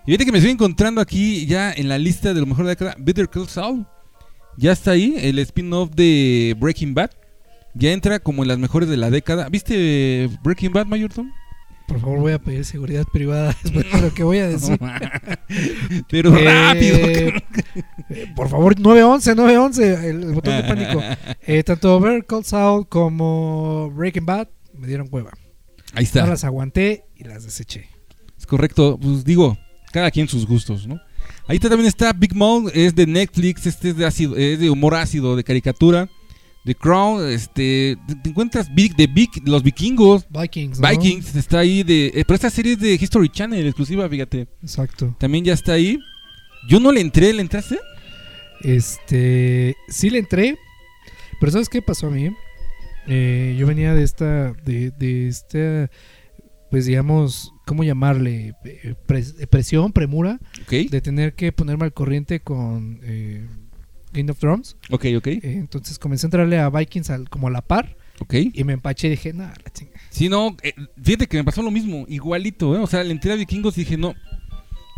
[0.03, 2.69] Y fíjate que me estoy encontrando aquí ya en la lista de lo mejor de
[2.69, 3.85] la década, Better Call Saul.
[4.57, 7.11] Ya está ahí, el spin-off de Breaking Bad.
[7.75, 9.49] Ya entra como en las mejores de la década.
[9.49, 11.31] ¿Viste Breaking Bad, Mayorton?
[11.87, 14.77] Por favor, voy a pedir seguridad privada después de lo que voy a decir.
[16.09, 16.97] Pero Eh, rápido.
[16.97, 17.43] eh,
[18.35, 21.01] por favor, 911, 911, el, el botón de pánico.
[21.49, 25.31] Eh, tanto Better Call Saul como Breaking Bad me dieron cueva.
[25.93, 26.21] Ahí está.
[26.23, 27.87] No las aguanté y las deseché.
[28.37, 29.57] Es correcto, pues digo,
[29.93, 30.99] cada quien sus gustos, ¿no?
[31.47, 34.69] Ahí está- también está Big Mouth, es de Netflix, este es de ácido, es de
[34.69, 36.09] humor ácido, de caricatura,
[36.67, 40.79] The Crown, este, te, encuentras Big, de Big, los vikingos, Vikings.
[40.79, 40.87] ¿no?
[40.89, 45.15] Vikings, está ahí de, eh, pero esta serie es de History Channel exclusiva, fíjate, Exacto.
[45.17, 45.97] también ya está ahí.
[46.69, 47.79] Yo no le entré, ¿le entraste?
[48.61, 50.57] Este, sí le entré,
[51.39, 52.29] pero ¿sabes qué pasó a mí?
[53.07, 55.89] Eh, yo venía de esta, de, de esta,
[56.69, 58.53] pues digamos, ¿cómo llamarle?
[58.65, 63.47] Eh, pres- presión, premura, Ok, de tener que ponerme al corriente con eh,
[64.17, 64.75] Game of Thrones.
[64.89, 68.33] ok, ok, Eh, entonces comencé a entrarle a Vikings al- como a la par ok.
[68.53, 69.91] y me empaché y dije, nada, la chinga.
[70.09, 72.79] Sí, no, eh, fíjate que me pasó lo mismo, igualito, ¿eh?
[72.79, 74.15] O sea, le entré a Vikingos y dije, no,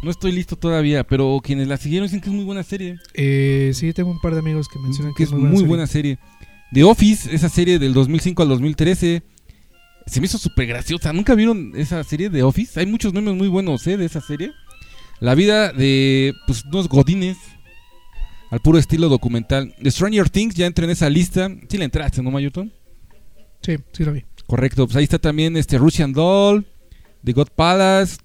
[0.01, 2.97] no estoy listo todavía, pero quienes la siguieron dicen que es muy buena serie.
[3.13, 6.17] Eh, sí, tengo un par de amigos que mencionan que es muy buena, serie.
[6.71, 9.23] The Office, esa serie del 2005 al 2013,
[10.05, 11.11] se me hizo súper graciosa.
[11.11, 12.79] ¿Nunca vieron esa serie de Office?
[12.79, 13.97] Hay muchos memes muy buenos ¿eh?
[13.97, 14.51] de esa serie.
[15.19, 17.37] La vida de pues, unos godines,
[18.49, 19.73] al puro estilo documental.
[19.81, 21.49] The Stranger Things ya entra en esa lista.
[21.69, 22.71] Sí le entraste, ¿no, Mayuton?
[23.61, 24.23] Sí, sí lo vi.
[24.47, 26.65] Correcto, pues ahí está también este Russian Doll,
[27.23, 28.17] The God Palace.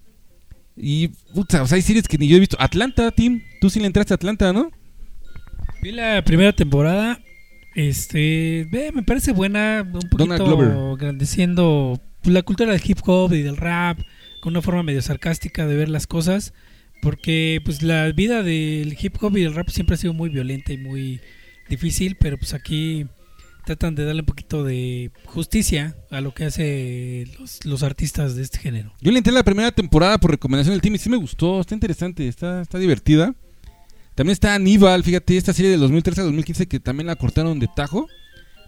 [0.75, 2.57] Y, puta, o sea, hay series que ni yo he visto.
[2.59, 4.71] Atlanta, Tim, tú sí le entraste a Atlanta, ¿no?
[5.81, 7.19] Vi la primera temporada.
[7.75, 10.93] Este, ve, me parece buena, un Donald poquito Glover.
[10.93, 13.99] engrandeciendo la cultura del hip hop y del rap,
[14.41, 16.53] con una forma medio sarcástica de ver las cosas,
[17.05, 20.73] porque pues la vida del hip hop y del rap siempre ha sido muy violenta
[20.73, 21.21] y muy
[21.69, 23.05] difícil, pero pues aquí
[23.63, 27.27] tratan de darle un poquito de justicia a lo que hace
[27.63, 28.91] los, artistas de este género.
[29.01, 31.75] Yo le entré la primera temporada por recomendación del team y sí me gustó, está
[31.75, 33.35] interesante, está, está divertida.
[34.15, 37.67] También está Aníbal, fíjate, esta serie del 2013 al 2015 que también la cortaron de
[37.75, 38.07] tajo,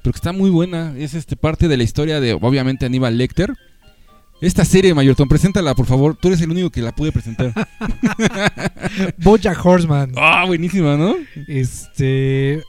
[0.04, 0.96] pero que está muy buena.
[0.96, 3.56] Es este parte de la historia de, obviamente, Aníbal Lecter.
[4.40, 6.16] Esta serie, Mayorton, preséntala, por favor.
[6.16, 7.54] Tú eres el único que la pude presentar.
[9.18, 10.12] Bojack Horseman.
[10.16, 11.16] Ah, buenísima, ¿no?
[11.48, 12.62] Este.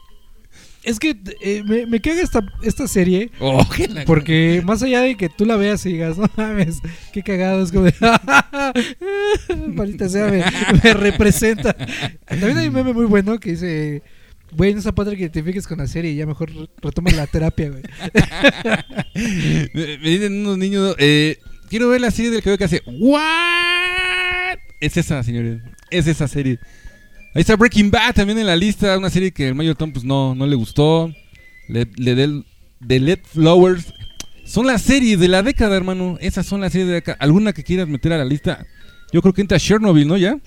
[0.82, 3.30] Es que eh, me, me caga esta, esta serie.
[3.40, 3.66] Oh,
[4.06, 6.78] Porque más allá de que tú la veas y digas, no mames,
[7.12, 7.94] qué cagado, es como de.
[9.74, 10.42] Maldita sea, me,
[10.82, 11.74] me representa.
[12.26, 14.02] También hay un meme muy bueno que dice.
[14.50, 16.50] Güey, no es padre que te identifiques con la serie y ya mejor
[16.80, 17.82] retomas la terapia, güey.
[19.74, 21.36] me, me dicen unos niños, eh,
[21.68, 24.58] quiero ver la serie del que hace, ¿What?
[24.80, 25.60] Es esa, señores.
[25.90, 26.58] Es esa serie.
[27.34, 28.96] Ahí está Breaking Bad también en la lista.
[28.96, 31.12] Una serie que el Mayor Tom pues no, no le gustó.
[31.68, 32.44] Le, le del
[32.86, 33.92] The Led Flowers.
[34.44, 36.16] Son las series de la década, hermano.
[36.20, 37.18] Esas son las series de la década.
[37.20, 38.66] ¿Alguna que quieras meter a la lista?
[39.12, 40.16] Yo creo que entra Chernobyl, ¿no?
[40.16, 40.38] ¿Ya?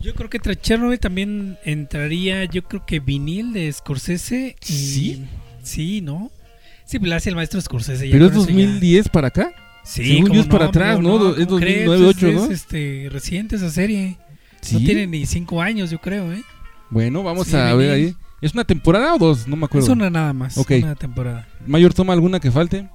[0.00, 4.54] Yo creo que entre Chernobyl también entraría, yo creo que vinil de Scorsese.
[4.68, 5.24] Y, ¿Sí?
[5.62, 6.30] Sí, ¿no?
[6.84, 8.06] Sí, pues la hace el maestro Scorsese.
[8.06, 9.52] ya Pero es con eso ya- 2010 para acá.
[9.86, 11.34] Sí, Según yo es para atrás, ¿no?
[11.36, 11.86] Es ¿cómo crees?
[11.86, 12.44] 2009, 8, Es- ¿no?
[12.46, 14.18] Es este, reciente esa serie.
[14.60, 14.74] Sí.
[14.74, 16.42] No tiene ni cinco años, yo creo, ¿eh?
[16.90, 18.14] Bueno, vamos Sí, a ver ahí.
[18.40, 19.46] ¿Es una temporada o dos?
[19.46, 19.86] No me acuerdo.
[19.86, 20.72] Es una nada más, Ok.
[20.82, 21.46] una temporada.
[21.66, 22.88] Mayor toma alguna que falte.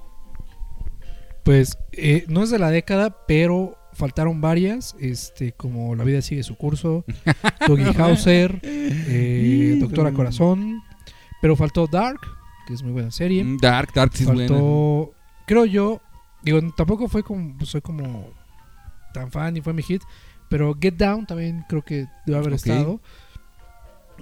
[1.44, 6.42] Pues eh, no es de la década, pero faltaron varias, este, como La vida sigue
[6.42, 7.04] su curso,
[7.66, 10.80] Doggy Hauser, eh, Doctora Corazón,
[11.40, 12.20] pero faltó Dark,
[12.66, 13.42] que es muy buena serie.
[13.42, 14.46] Mm, Dark, Dark sí es buena.
[14.48, 15.12] faltó,
[15.46, 16.00] creo yo,
[16.42, 18.30] digo, tampoco fue como, soy como
[19.12, 20.02] tan fan y fue mi hit,
[20.48, 23.00] pero Get Down también creo que debe haber estado.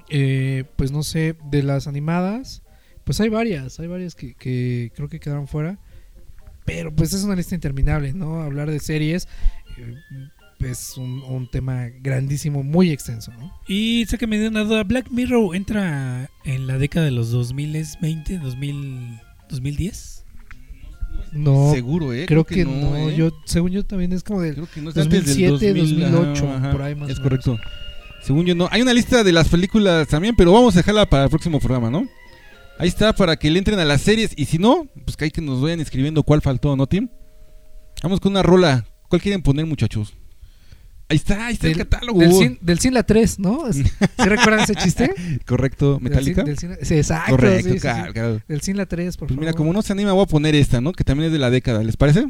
[0.08, 2.62] Eh, pues no sé, de las animadas,
[3.04, 5.78] pues hay varias, hay varias que, que creo que quedaron fuera.
[6.64, 8.42] Pero pues es una lista interminable, ¿no?
[8.42, 9.26] Hablar de series
[9.76, 9.94] eh,
[10.60, 13.52] es un, un tema grandísimo, muy extenso, ¿no?
[13.66, 14.84] Y sé que me dio una duda.
[14.84, 20.19] Black Mirror entra en la década de los 2020, 2000, 2010.
[21.32, 22.26] No, Seguro, ¿eh?
[22.26, 22.96] creo, que, no.
[22.96, 23.14] ¿eh?
[23.16, 26.12] Yo, según yo también es como del Creo que no es antes del 2007, 2000,
[26.12, 27.58] 2008, ajá, por ahí más Es correcto.
[28.22, 28.68] Según yo no.
[28.70, 31.90] Hay una lista de las películas también, pero vamos a dejarla para el próximo programa,
[31.90, 32.06] ¿no?
[32.78, 35.30] Ahí está para que le entren a las series y si no, pues que hay
[35.30, 37.08] que nos vayan escribiendo cuál faltó, ¿no, Tim?
[38.02, 38.86] Vamos con una rola.
[39.08, 40.14] ¿Cuál quieren poner, muchachos?
[41.10, 42.20] Ahí está, ahí está Del, el catálogo.
[42.20, 43.72] del, Sin, del Sin la 3, ¿no?
[43.72, 43.82] ¿Sí
[44.18, 45.12] recuerdan ese chiste?
[45.44, 46.44] Correcto, Metallica.
[46.44, 47.32] Del Sin- del Sin- sí, exacto.
[47.32, 47.80] Correcto, sí, sí, sí.
[47.80, 48.40] claro, claro.
[48.46, 49.40] Del Sin la 3, por Pues favor.
[49.44, 50.92] mira, como no se anima, voy a poner esta, ¿no?
[50.92, 52.26] Que también es de la década, ¿les parece?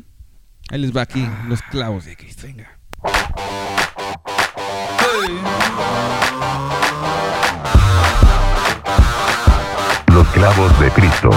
[0.70, 1.44] Ahí les va aquí, Ah.
[1.46, 2.46] los clavos de Cristo.
[2.46, 2.70] Venga.
[10.12, 11.30] Los clavos de Cristo.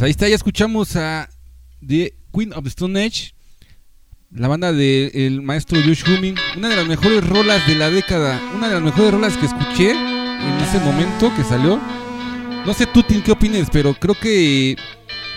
[0.00, 1.28] Pues ahí está, ya escuchamos a
[1.86, 3.34] The Queen of the Stone Age,
[4.30, 8.68] la banda del maestro Josh Humming, una de las mejores rolas de la década, una
[8.68, 11.78] de las mejores rolas que escuché en ese momento que salió.
[12.64, 14.74] No sé tú, qué opines, pero creo que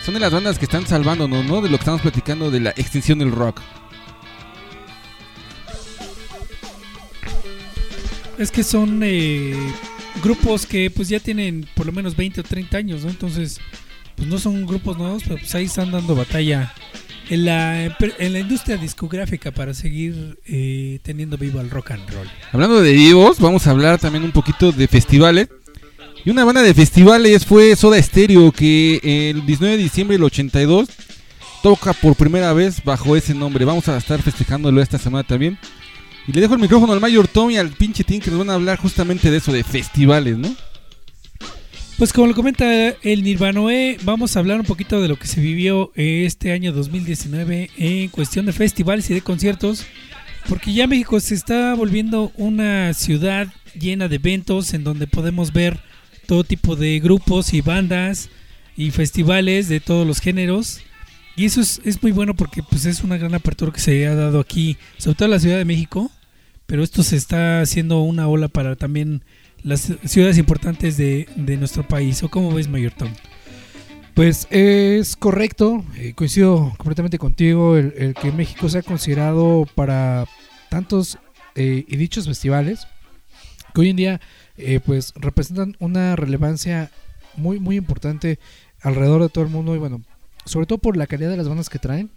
[0.01, 1.61] son de las bandas que están salvándonos, ¿no?
[1.61, 3.59] De lo que estamos platicando de la extinción del rock.
[8.37, 9.57] Es que son eh,
[10.23, 13.09] grupos que pues ya tienen por lo menos 20 o 30 años, ¿no?
[13.09, 13.59] Entonces,
[14.15, 16.73] pues no son grupos nuevos, pero pues ahí están dando batalla
[17.29, 22.27] en la, en la industria discográfica para seguir eh, teniendo vivo el rock and roll.
[22.51, 25.49] Hablando de vivos, vamos a hablar también un poquito de festivales.
[26.25, 30.87] Y una banda de festivales fue Soda Stereo, que el 19 de diciembre del 82
[31.61, 33.65] toca por primera vez bajo ese nombre.
[33.65, 35.57] Vamos a estar festejándolo esta semana también.
[36.27, 38.51] Y le dejo el micrófono al Mayor Tom y al pinche Tim que nos van
[38.51, 40.55] a hablar justamente de eso, de festivales, ¿no?
[41.97, 45.39] Pues como lo comenta el Nirvanoe, vamos a hablar un poquito de lo que se
[45.39, 49.85] vivió este año 2019 en cuestión de festivales y de conciertos,
[50.49, 53.47] porque ya México se está volviendo una ciudad
[53.79, 55.79] llena de eventos en donde podemos ver
[56.25, 58.29] todo tipo de grupos y bandas
[58.75, 60.81] y festivales de todos los géneros.
[61.35, 64.15] Y eso es, es muy bueno porque pues es una gran apertura que se ha
[64.15, 66.11] dado aquí, sobre todo en la Ciudad de México,
[66.65, 69.23] pero esto se está haciendo una ola para también
[69.63, 72.21] las ciudades importantes de, de nuestro país.
[72.23, 73.09] ¿O cómo ves, Mayor Tom?
[74.13, 80.25] Pues es correcto, eh, coincido completamente contigo, el, el que México sea considerado para
[80.69, 81.17] tantos
[81.55, 82.87] eh, y dichos festivales
[83.73, 84.21] que hoy en día
[84.57, 86.91] eh, pues representan una relevancia
[87.35, 88.39] muy muy importante
[88.81, 90.01] alrededor de todo el mundo y bueno,
[90.45, 92.11] sobre todo por la calidad de las bandas que traen.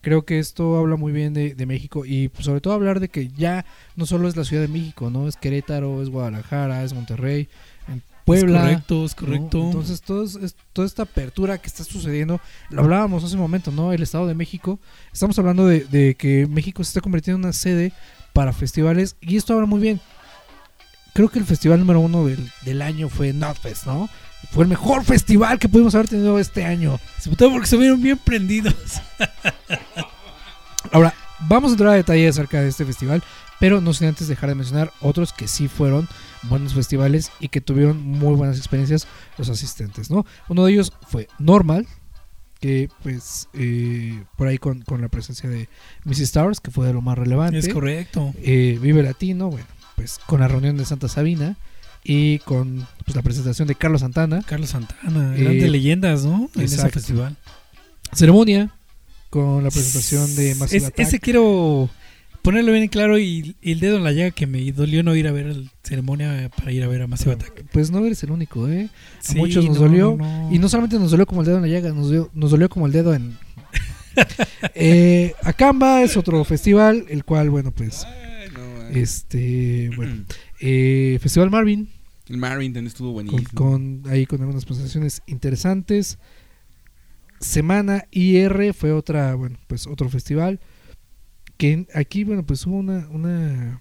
[0.00, 3.08] Creo que esto habla muy bien de, de México y pues, sobre todo hablar de
[3.08, 3.64] que ya
[3.96, 7.48] no solo es la Ciudad de México, no es Querétaro, es Guadalajara, es Monterrey,
[7.88, 8.58] en Puebla.
[8.58, 9.26] Es correcto, es ¿no?
[9.26, 9.62] correcto.
[9.64, 12.40] Entonces, todo es- es- toda esta apertura que está sucediendo,
[12.70, 13.92] lo hablábamos hace un momento, ¿no?
[13.92, 14.78] El Estado de México.
[15.12, 17.92] Estamos hablando de, de que México se está convirtiendo en una sede
[18.32, 20.00] para festivales y esto habla muy bien.
[21.14, 24.08] Creo que el festival número uno del, del año fue Notfest, ¿no?
[24.50, 26.98] Fue el mejor festival que pudimos haber tenido este año.
[27.20, 28.74] Sobre todo porque se vieron bien prendidos.
[30.90, 33.22] Ahora, vamos a entrar a detalle acerca de este festival,
[33.60, 36.08] pero no sin antes dejar de mencionar otros que sí fueron
[36.44, 40.24] buenos festivales y que tuvieron muy buenas experiencias los asistentes, ¿no?
[40.48, 41.86] Uno de ellos fue Normal,
[42.60, 45.68] que pues eh, por ahí con, con la presencia de
[46.04, 46.20] Mrs.
[46.20, 47.58] Stars, que fue de lo más relevante.
[47.58, 48.32] Es correcto.
[48.42, 51.56] Eh, Vive Latino, bueno, pues con la reunión de Santa Sabina
[52.02, 52.86] y con
[53.18, 54.42] la presentación de Carlos Santana.
[54.46, 56.48] Carlos Santana, Eh, grandes leyendas, ¿no?
[56.54, 57.36] En ese festival.
[58.12, 58.70] Ceremonia
[59.30, 61.00] con la presentación de Massive Es- Attack.
[61.06, 61.90] ese quiero
[62.42, 65.14] ponerlo bien en claro y, y el dedo en la llaga que me dolió no
[65.14, 67.64] ir a ver la ceremonia para ir a ver a Massive Attack.
[67.72, 68.88] Pues no eres el único, ¿eh?
[69.18, 70.16] A Sí, muchos nos no, dolió.
[70.18, 70.54] no, no.
[70.54, 72.68] Y no solamente nos dolió como el dedo en la llaga, nos dolió, nos dolió
[72.70, 73.36] como el dedo en...
[74.74, 78.06] eh, Acamba es otro festival, el cual, bueno, pues,
[78.92, 80.24] este, bueno,
[80.60, 81.88] eh, Festival Marvin,
[82.28, 83.42] El Marvin también estuvo buenísimo.
[83.54, 86.18] con- ahí con algunas presentaciones interesantes.
[87.40, 90.60] Semana IR fue otra, bueno, pues otro festival.
[91.56, 93.80] Que aquí, bueno, pues hubo una, una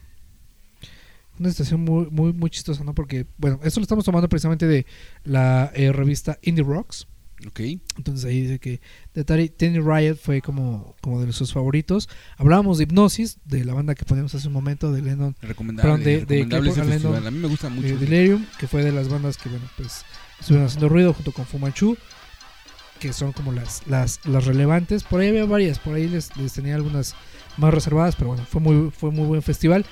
[1.39, 2.95] una situación muy, muy, muy chistosa, ¿no?
[2.95, 4.85] Porque, bueno, esto lo estamos tomando precisamente de
[5.23, 7.07] la eh, revista Indie Rocks.
[7.45, 7.59] Ok.
[7.97, 8.81] Entonces ahí dice que
[9.13, 12.09] The Tiny Riot fue como, como de sus favoritos.
[12.38, 15.91] Hablábamos de Hipnosis, de la banda que ponemos hace un momento, de Lennon Recomendable.
[15.91, 16.85] Perdón, de- recomendable.
[16.97, 17.88] Lennon, A mí me gusta mucho.
[17.89, 20.03] eh, Delirium, que fue de las bandas que, bueno, pues
[20.39, 21.95] estuvieron haciendo ruido junto con Fumanchu,
[22.99, 25.03] que son como las, las, las relevantes.
[25.03, 27.13] Por ahí había varias, por ahí les, les tenía algunas
[27.57, 29.85] más reservadas, pero bueno, fue muy, fue muy buen festival.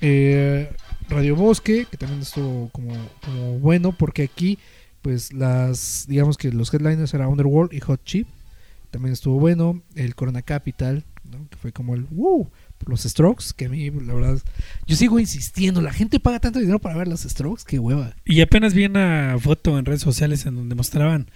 [0.00, 0.72] Eh,
[1.08, 2.94] Radio Bosque, que también estuvo como,
[3.24, 4.58] como bueno, porque aquí,
[5.02, 8.28] pues las, digamos que los headliners era Underworld y Hot Chip,
[8.90, 9.82] también estuvo bueno.
[9.94, 11.48] El Corona Capital, ¿no?
[11.48, 12.50] que fue como el wow,
[12.86, 14.38] los Strokes, que a mí, la verdad,
[14.86, 18.14] yo sigo insistiendo, la gente paga tanto dinero para ver los Strokes, qué hueva.
[18.24, 21.30] Y apenas vi una foto en redes sociales en donde mostraban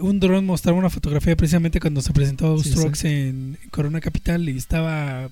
[0.00, 4.56] un dron mostraba una fotografía precisamente cuando se presentó Sí, Strokes en Corona Capital y
[4.56, 5.30] estaba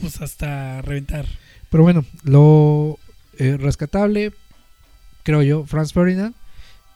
[0.00, 1.26] pues hasta reventar.
[1.70, 2.98] Pero bueno, lo
[3.38, 4.32] eh, rescatable,
[5.22, 6.34] creo yo, Franz Ferdinand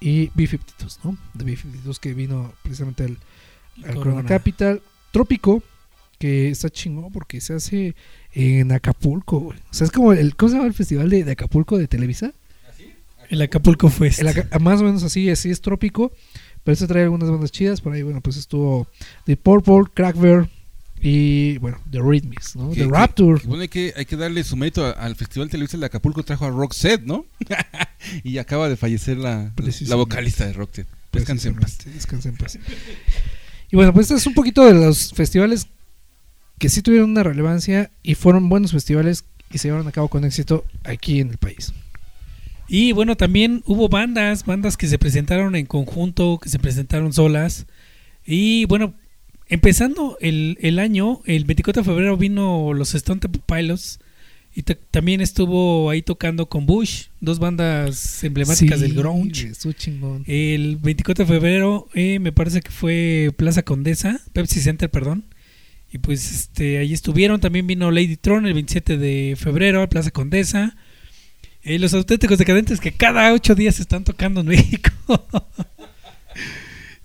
[0.07, 1.16] y B-52, ¿no?
[1.32, 3.18] De B-52 que vino precisamente al,
[3.84, 4.28] al Corona Corona.
[4.28, 4.82] Capital.
[5.12, 5.62] Trópico,
[6.18, 7.94] que está chingón porque se hace
[8.32, 9.59] en Acapulco, güey.
[9.70, 12.32] O sea, es como el, ¿cómo se llama el festival de, de Acapulco de Televisa?
[13.30, 14.18] El Acapulco Fest.
[14.20, 16.12] El Aca- más o menos así, así es trópico.
[16.62, 17.80] Pero este trae algunas bandas chidas.
[17.80, 18.86] Por ahí, bueno, pues estuvo
[19.24, 20.48] The Purple, Crackbear
[21.07, 22.70] y, bueno, The Rhythmics, ¿no?
[22.70, 23.38] Que- The Rapture.
[23.40, 26.22] que bueno, hay que, hay que darle su mérito al Festival Televisa de Acapulco.
[26.22, 27.26] Trajo a Roxette, ¿no?
[28.24, 29.52] y acaba de fallecer la,
[29.86, 30.88] la vocalista de Roxette.
[31.12, 31.72] Descanse en paz.
[31.76, 32.59] Precisamente, descanse en paz.
[33.70, 35.66] Y bueno, pues este es un poquito de los festivales
[36.59, 40.24] que sí tuvieron una relevancia y fueron buenos festivales y se llevaron a cabo con
[40.24, 41.74] éxito aquí en el país.
[42.66, 47.66] Y bueno, también hubo bandas, bandas que se presentaron en conjunto, que se presentaron solas.
[48.24, 48.94] Y bueno,
[49.49, 54.01] empezando el, el año, el 24 de febrero vino los Stone Temple Pilots.
[54.57, 59.53] Y ta- también estuvo ahí tocando con Bush, dos bandas emblemáticas Sí, del grunge.
[60.26, 65.24] El 24 de febrero eh, me parece que fue Plaza Condesa, Pepsi Center, perdón.
[65.92, 70.12] Y pues este ahí estuvieron, también vino Lady Tron el 27 de febrero a Plaza
[70.12, 70.76] Condesa.
[71.64, 74.92] Eh, los auténticos decadentes que cada ocho días están tocando en México.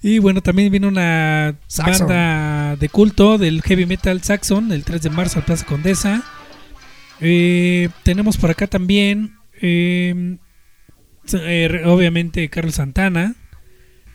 [0.01, 2.07] Y bueno, también vino una Saxon.
[2.07, 6.23] banda de culto del heavy metal Saxon el 3 de marzo a Plaza Condesa.
[7.21, 10.37] Eh, tenemos por acá también, eh,
[11.33, 13.35] eh, obviamente, Carlos Santana,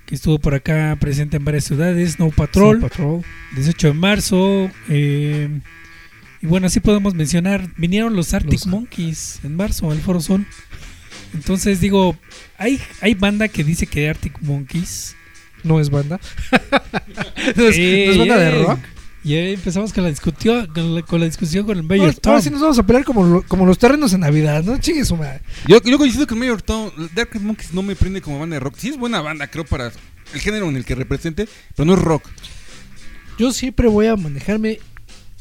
[0.06, 2.18] que estuvo por acá presente en varias ciudades.
[2.18, 3.22] No Patrol, Snow Patrol.
[3.54, 4.70] 18 de marzo.
[4.88, 5.60] eh,
[6.42, 7.68] y bueno, así podemos mencionar.
[7.78, 10.46] Vinieron los Arctic Los- Monkeys en marzo al Foro Sol.
[11.32, 12.16] Entonces digo,
[12.58, 15.16] hay, hay banda que dice que Arctic Monkeys.
[15.64, 16.20] No es banda.
[17.56, 18.78] no, es, Eh, no es banda de rock.
[19.24, 22.42] Y ahí empezamos con la, discutió, con la, con la discusión con el Mayor ahora
[22.42, 24.76] sí nos vamos a pelear como, lo- como los terrenos en Navidad, ¿no?
[24.78, 25.40] Chingue su madre.
[25.66, 26.90] Yo, yo coincido con Mayor Tom.
[27.14, 28.74] Dark Monkeys no me prende como banda de rock.
[28.76, 29.90] Sí es buena banda, creo, para
[30.34, 32.22] el género en el que represente, pero no es rock.
[33.38, 34.78] Yo siempre voy a manejarme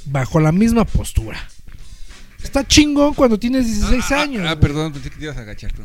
[0.06, 1.46] bajo la misma postura.
[2.42, 4.42] Está chingón cuando tienes 16 Ah, ah, años.
[4.46, 4.60] Ah, güey.
[4.62, 5.74] perdón, pensé que te ibas a agachar.
[5.74, 5.82] tú.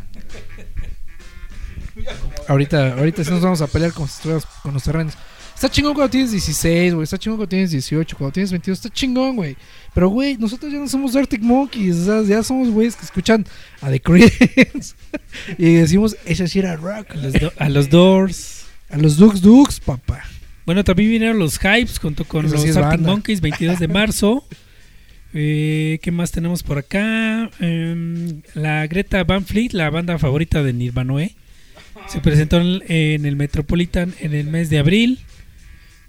[2.49, 5.14] Ahorita, ahorita sí nos vamos a pelear como si estuviéramos con los terrenos.
[5.55, 7.05] Está chingón cuando tienes 16, güey.
[7.05, 8.78] Está chingón cuando tienes 18, cuando tienes 22.
[8.78, 9.57] Está chingón, güey.
[9.92, 11.96] Pero, güey, nosotros ya no somos Arctic Monkeys.
[11.96, 13.44] O sea, ya somos güeyes que escuchan
[13.80, 14.94] a The Creedence.
[15.59, 17.11] y decimos, ese sí era rock.
[17.11, 18.66] A los, do- a los Doors.
[18.88, 20.22] A los Dukes Dukes, papá.
[20.64, 23.11] Bueno, también vinieron los Hypes junto con Eso los sí Arctic banda.
[23.11, 24.44] Monkeys, 22 de marzo.
[25.34, 27.51] Eh, ¿Qué más tenemos por acá?
[27.61, 31.34] Em, la Greta Van Fleet, la banda favorita de Nirvanoe,
[32.09, 35.20] se presentó en, el Metropolitan en el mes de abril.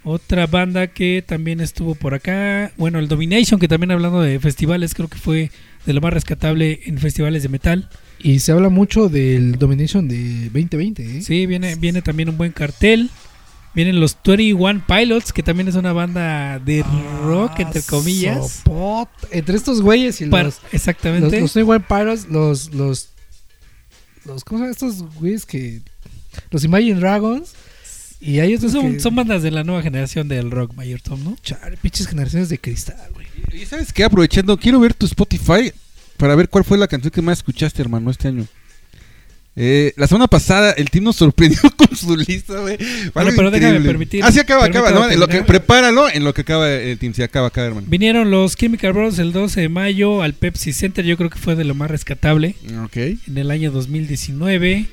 [0.03, 4.93] Otra banda que también estuvo por acá, bueno, el Domination, que también hablando de festivales,
[4.93, 5.51] creo que fue
[5.85, 7.89] de lo más rescatable en festivales de metal.
[8.17, 11.21] Y se habla mucho del Domination de 2020, ¿eh?
[11.21, 13.09] Sí, viene, viene también un buen cartel.
[13.75, 16.83] Vienen los 21 Pilots, que también es una banda de
[17.23, 18.61] rock, entre comillas.
[18.63, 19.09] Sopot.
[19.31, 21.39] Entre estos güeyes y Para- los, los, exactamente.
[21.39, 23.09] los 21 Pilots, los, los,
[24.25, 25.81] los, ¿cómo se llaman estos güeyes que,
[26.51, 27.53] los Imagine Dragons,
[28.21, 31.23] y hay otros son, que, son bandas de la nueva generación del rock, Mayor Tom,
[31.23, 31.37] ¿no?
[31.41, 33.27] chale, pinches generaciones de cristal, güey.
[33.53, 35.71] Y sabes qué, aprovechando, quiero ver tu Spotify
[36.17, 38.45] para ver cuál fue la canción que más escuchaste, hermano, este año.
[39.61, 42.77] Eh, la semana pasada el team nos sorprendió con su lista, güey.
[43.13, 44.91] Algo pero déjame permitir- Ah, sí, acaba, acaba.
[44.91, 45.09] ¿no?
[45.09, 47.13] En lo que, prepáralo en lo que acaba el team.
[47.13, 47.85] Sí, acaba, acaba, hermano.
[47.89, 51.55] Vinieron los Chemical Brothers el 12 de mayo al Pepsi Center, yo creo que fue
[51.57, 52.55] de lo más rescatable
[52.85, 52.95] Ok.
[52.95, 54.85] en el año 2019.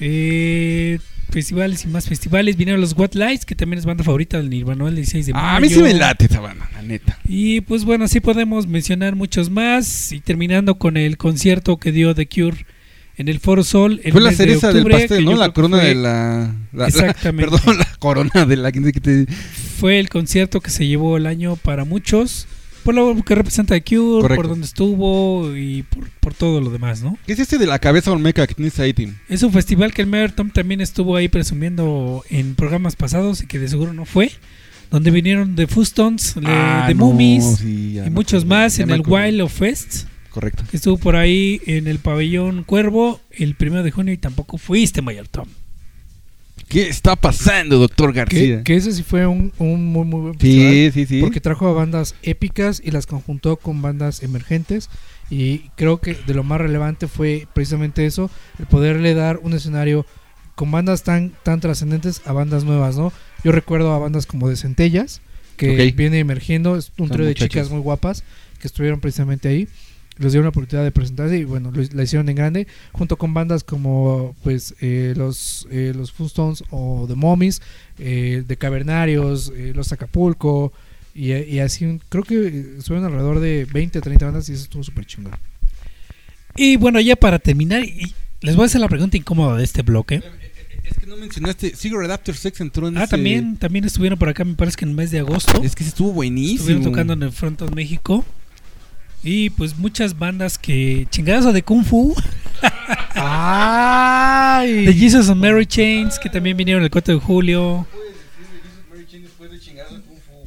[0.00, 0.98] Eh,
[1.30, 2.56] festivales y más festivales.
[2.56, 5.44] Vinieron los What Lights, que también es banda favorita del Nirvana el 16 de mayo.
[5.46, 7.18] Ah, a mí sí me late esa banda, la neta.
[7.28, 10.10] Y pues bueno, así podemos mencionar muchos más.
[10.10, 12.66] Y terminando con el concierto que dio The Cure
[13.16, 14.00] en el Foro Sol.
[14.04, 15.36] el Fue la de cereza del pastel, ¿no?
[15.36, 16.54] La corona fue- de la...
[16.72, 17.50] la- la- Exactamente.
[17.56, 18.72] perdón, la corona de la...
[18.72, 19.26] que te-
[19.78, 22.46] Fue el concierto que se llevó el año para muchos.
[22.82, 24.36] Por lo que representa The Cure, Correcto.
[24.42, 27.18] por donde estuvo y por, por todo lo demás, ¿no?
[27.26, 29.16] ¿Qué es este de la cabeza olmeca que tienes ahí, Tim?
[29.28, 33.46] Es un festival que el Mayor Tom también estuvo ahí presumiendo en programas pasados y
[33.46, 34.32] que de seguro no fue.
[34.90, 39.02] Donde vinieron The Fustons, The, Ah, The no, Mummies sí, y muchos más en el.
[39.06, 40.06] Wild of Fest.
[40.40, 40.64] Correcto.
[40.72, 45.28] estuvo por ahí en el pabellón Cuervo el primero de junio y tampoco fuiste, Mayor
[45.28, 45.46] Tom.
[46.66, 48.62] ¿Qué está pasando, doctor García?
[48.62, 50.72] que ese sí fue un, un muy, muy buen festival.
[50.72, 51.20] Sí, sí, sí.
[51.20, 54.88] Porque trajo a bandas épicas y las conjuntó con bandas emergentes.
[55.28, 60.06] Y creo que de lo más relevante fue precisamente eso, el poderle dar un escenario
[60.54, 63.12] con bandas tan, tan trascendentes a bandas nuevas, ¿no?
[63.44, 65.20] Yo recuerdo a bandas como de Centellas,
[65.56, 67.48] que viene emergiendo, es un trío de muchachos.
[67.48, 68.24] chicas muy guapas
[68.58, 69.68] que estuvieron precisamente ahí.
[70.20, 73.34] Les dieron la oportunidad de presentarse y bueno, lo, la hicieron en grande, junto con
[73.34, 77.60] bandas como pues eh, los, eh, los Funstones o The Mummies,
[77.98, 80.72] eh, de Cavernarios, eh, los Acapulco,
[81.14, 84.84] y, y así, creo que eh, estuvieron alrededor de 20 30 bandas y eso estuvo
[84.84, 85.32] súper chingón.
[86.56, 88.12] Y bueno, ya para terminar, y
[88.42, 90.22] les voy a hacer la pregunta incómoda de este bloque.
[90.84, 91.76] Es que no mencionaste.
[91.76, 94.84] Cigarette After Sex entró en Ah, ese- también, también estuvieron por acá, me parece que
[94.84, 95.62] en el mes de agosto.
[95.62, 96.58] Es que ese estuvo buenísimo.
[96.60, 98.24] Estuvieron tocando en el Front of México.
[99.22, 102.14] Y pues muchas bandas que chingadazo de Kung Fu,
[103.14, 104.86] ¡Ay!
[104.86, 107.86] de Jesus and Mary Chains, que también vinieron el 4 de julio.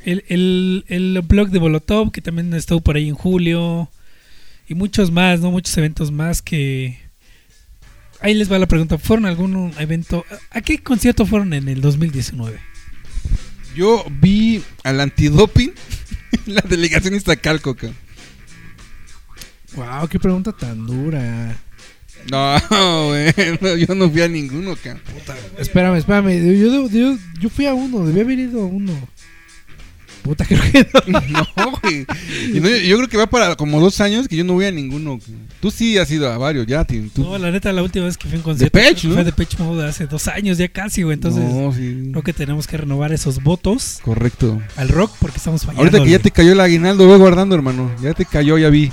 [0.06, 3.90] El, el, el blog de Molotov, que también estuvo por ahí en julio.
[4.68, 5.52] Y muchos más, ¿no?
[5.52, 7.00] Muchos eventos más que...
[8.20, 8.98] Ahí les va la pregunta.
[8.98, 10.26] ¿Fueron a algún evento?
[10.50, 12.60] ¿A qué concierto fueron en el 2019?
[13.76, 15.74] Yo vi al antidoping
[16.46, 18.03] la delegación Iztacalco, cabrón.
[19.76, 20.08] ¡Wow!
[20.08, 21.56] ¡Qué pregunta tan dura!
[22.32, 22.58] No,
[23.08, 23.34] güey.
[23.60, 25.02] no, yo no fui a ninguno, cabrón.
[25.58, 26.30] Espérame, espérame.
[26.40, 28.94] Yo, yo, yo, yo fui a uno, debí haber ido a uno.
[30.24, 31.22] Puta, creo que no.
[31.58, 32.06] No, güey.
[32.54, 34.72] Y no, yo creo que va para como dos años que yo no voy a
[34.72, 35.20] ninguno.
[35.60, 37.10] Tú sí has ido a varios, ya, Tim.
[37.10, 37.24] Tú.
[37.24, 39.14] No, la neta, la última vez que fui a un concierto creo que ¿no?
[39.16, 41.16] fue de Pitch Mode hace dos años ya casi, güey.
[41.16, 42.08] Entonces, no, sí.
[42.12, 44.62] creo que tenemos que renovar esos votos Correcto.
[44.78, 45.82] al rock porque estamos fallando.
[45.84, 47.94] Ahorita que ya te cayó el aguinaldo, ve guardando, hermano.
[48.02, 48.92] Ya te cayó, ya vi.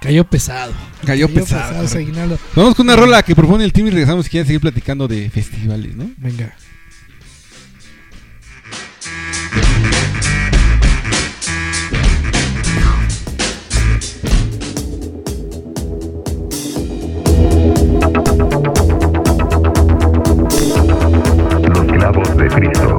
[0.00, 0.72] Cayó pesado.
[1.04, 1.86] Cayó pesado.
[1.96, 2.38] aguinaldo.
[2.54, 5.30] Vamos con una rola que propone el team y regresamos si quieren seguir platicando de
[5.30, 6.10] festivales, ¿no?
[6.18, 6.54] Venga.
[21.68, 22.95] Los clavos de Cristo.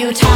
[0.00, 0.29] You touch.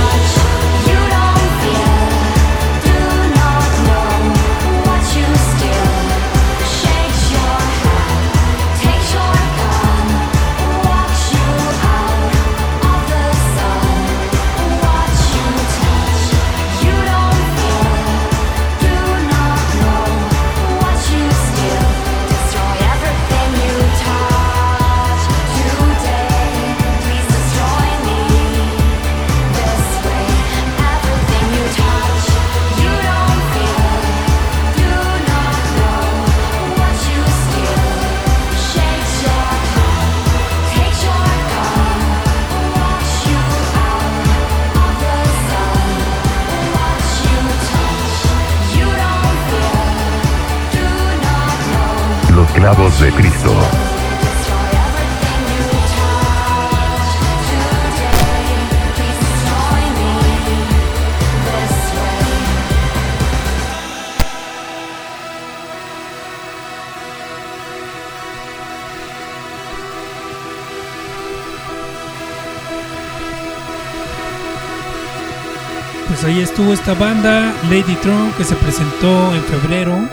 [76.54, 80.08] Estuvo esta banda, Lady Tron, que se presentó en febrero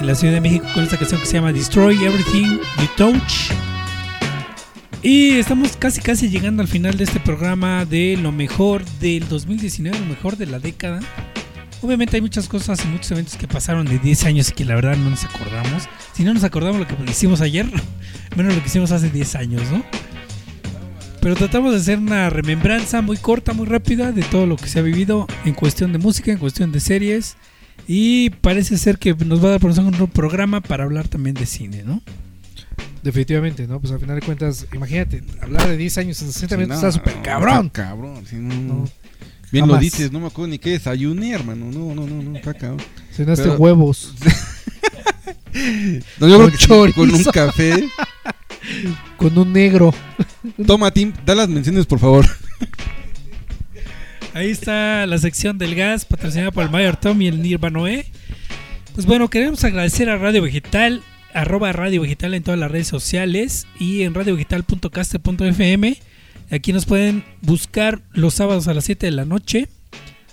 [0.00, 3.52] en la Ciudad de México con esta canción que se llama Destroy Everything You Touch.
[5.02, 10.00] Y estamos casi casi llegando al final de este programa de lo mejor del 2019,
[10.00, 10.98] lo mejor de la década.
[11.80, 14.74] Obviamente hay muchas cosas y muchos eventos que pasaron de 10 años y que la
[14.74, 15.84] verdad no nos acordamos.
[16.12, 17.66] Si no nos acordamos lo que hicimos ayer,
[18.36, 19.84] menos lo que hicimos hace 10 años, ¿no?
[21.22, 24.80] Pero tratamos de hacer una remembranza muy corta, muy rápida de todo lo que se
[24.80, 27.36] ha vivido en cuestión de música, en cuestión de series.
[27.86, 31.46] Y parece ser que nos va a dar por un programa para hablar también de
[31.46, 32.02] cine, ¿no?
[33.04, 33.78] Definitivamente, ¿no?
[33.80, 36.88] Pues al final de cuentas, imagínate, hablar de 10 años en 60 Sí, minutos no,
[36.88, 37.66] está súper no, cabrón.
[37.66, 38.74] está cabrón, sí, no, no.
[38.74, 38.90] No,
[39.52, 41.66] Bien lo dices, no me acuerdo ni qué desayuné, hermano.
[41.66, 42.80] No, no, no, no, está cabrón.
[43.12, 44.14] Cenaste Pero- huevos
[46.18, 47.88] No, yo con un café.
[49.22, 49.94] con un negro.
[50.66, 52.26] Toma, Tim, da las menciones, por favor.
[54.34, 58.06] Ahí está la sección del gas patrocinada por el Mayor Tom y el Nirvanoe.
[58.94, 61.02] Pues bueno, queremos agradecer a Radio Vegetal,
[61.32, 65.96] arroba Radio Vegetal en todas las redes sociales y en radiovegetal.caster.fm.
[66.50, 69.68] Aquí nos pueden buscar los sábados a las 7 de la noche.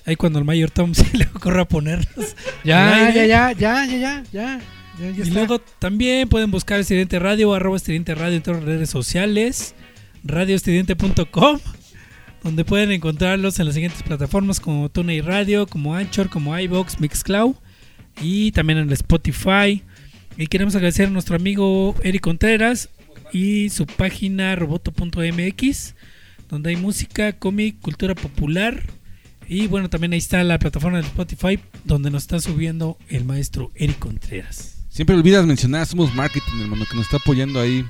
[0.05, 2.35] Ahí cuando el Mayor Tom se le ocurra ponernos.
[2.63, 4.59] Ya, ya, ya, ya, ya, ya, ya.
[4.99, 5.33] Ya, ya Y está.
[5.33, 9.75] luego también pueden buscar Estridente Radio, arroba Estridente Radio en todas las redes sociales,
[10.23, 11.59] radioestridente.com,
[12.43, 17.55] donde pueden encontrarlos en las siguientes plataformas como TuneIn Radio, como Anchor, como iVoox, Mixcloud
[18.21, 19.83] y también en el Spotify.
[20.37, 22.89] Y queremos agradecer a nuestro amigo Eric Contreras
[23.33, 25.95] y su página roboto.mx,
[26.49, 28.83] donde hay música, cómic, cultura popular.
[29.47, 33.71] Y bueno, también ahí está la plataforma de Spotify, donde nos está subiendo el maestro
[33.75, 34.78] Eric Contreras.
[34.89, 37.85] Siempre olvidas mencionar, somos marketing, hermano, que nos está apoyando ahí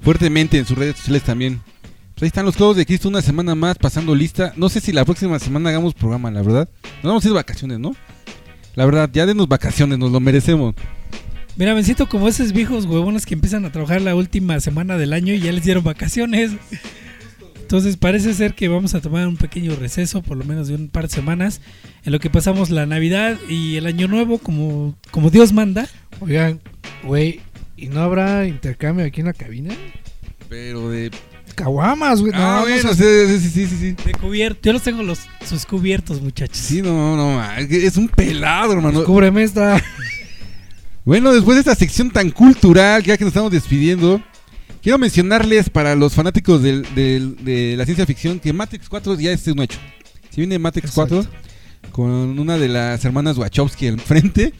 [0.00, 1.60] fuertemente en sus redes sociales también.
[2.14, 4.52] Pues ahí están los clavos de Cristo una semana más pasando lista.
[4.56, 6.68] No sé si la próxima semana hagamos programa, la verdad.
[6.96, 7.96] Nos vamos a ir de vacaciones, ¿no?
[8.74, 10.74] La verdad, ya denos vacaciones, nos lo merecemos.
[11.56, 15.34] Mira, siento como esos viejos huevones que empiezan a trabajar la última semana del año
[15.34, 16.52] y ya les dieron vacaciones.
[17.60, 20.88] Entonces parece ser que vamos a tomar un pequeño receso, por lo menos de un
[20.88, 21.60] par de semanas,
[22.04, 25.88] en lo que pasamos la Navidad y el Año Nuevo como, como Dios manda.
[26.22, 26.60] Oigan,
[27.04, 27.40] güey,
[27.76, 29.74] ¿y no habrá intercambio aquí en la cabina?
[30.48, 31.10] Pero de.
[31.54, 32.32] Caguamas, güey.
[32.34, 33.96] Ah, no, bueno, no sí, sí, sí, sí, sí.
[34.04, 34.60] De cubierto.
[34.62, 36.56] Yo los tengo los, sus cubiertos, muchachos.
[36.56, 39.04] Sí, no, no, es un pelado, hermano.
[39.04, 39.82] Cúbreme esta.
[41.04, 44.22] Bueno, después de esta sección tan cultural, ya que nos estamos despidiendo,
[44.80, 49.32] quiero mencionarles para los fanáticos del- del- de la ciencia ficción que Matrix 4 ya
[49.32, 49.80] es un hecho.
[50.30, 51.26] Si viene Matrix 4
[51.90, 54.52] con una de las hermanas Wachowski al frente.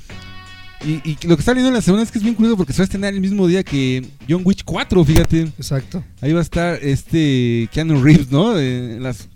[0.84, 2.72] Y, y lo que está viendo en la semana es que es bien curioso porque
[2.72, 5.42] se va a estrenar el mismo día que John Witch 4, fíjate.
[5.42, 6.02] Exacto.
[6.20, 8.58] Ahí va a estar este Keanu Reeves, ¿no?
[8.58, 9.28] Eh, En las,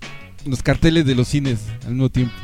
[0.44, 2.34] los carteles de los cines al mismo tiempo.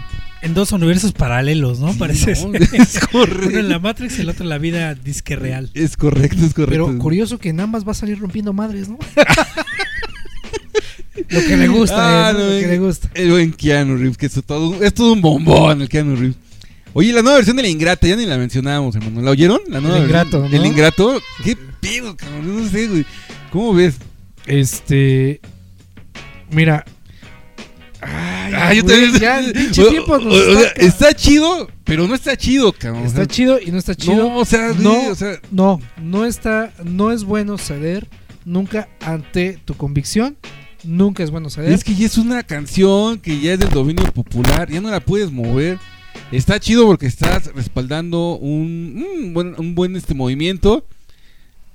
[0.43, 1.93] En dos universos paralelos, ¿no?
[1.93, 2.63] Sí, Parece no, ser.
[2.81, 3.49] es correcto.
[3.49, 5.71] Uno en la Matrix y el otro en la vida disque real.
[5.75, 6.87] Es correcto, es correcto.
[6.87, 8.99] Pero curioso que en ambas va a salir rompiendo madres, ¿no?
[11.29, 12.39] lo que le gusta, Ah, eh, ¿no?
[12.41, 13.11] lo que le gusta.
[13.15, 16.37] El buen Keanu Reeves, que es todo, es todo un bombón el Keanu Reeves.
[16.95, 19.23] Oye, la nueva versión de La Ingrata, ya ni la mencionábamos, hermano.
[19.23, 19.61] ¿La oyeron?
[19.69, 20.57] La nueva El versión- Ingrato, ¿no?
[20.57, 21.23] El Ingrato.
[21.43, 22.65] ¿Qué pedo, cabrón?
[22.65, 23.07] No sé, güey.
[23.51, 23.95] ¿Cómo ves?
[24.47, 25.41] Este.
[26.51, 26.85] Mira.
[28.01, 31.71] Ay, Ah, yo güey, también- ya el pinche tiempo nos o- o sea, está- chido,
[31.85, 33.05] pero no está chido, cabrón.
[33.07, 34.17] Está O sea, chido y no está chido.
[34.17, 38.09] No, o sea, no, o sea, no, no está, no es bueno ceder
[38.45, 40.37] nunca ante tu convicción
[40.85, 41.71] Nunca es bueno ceder.
[41.73, 44.99] Es que ya es una canción que ya es del dominio popular, ya no la
[44.99, 45.79] puedes mover.
[46.31, 50.87] Está chido porque estás respaldando un, un buen, un buen este movimiento.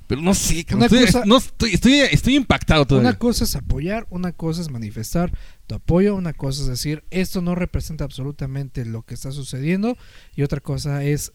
[0.07, 3.09] Pero no sé, estoy, cosa- no, estoy, estoy, estoy impactado todavía.
[3.09, 5.33] Una cosa es apoyar, una cosa es manifestar
[5.67, 9.97] tu apoyo, una cosa es decir, esto no representa absolutamente lo que está sucediendo,
[10.33, 11.33] y otra cosa es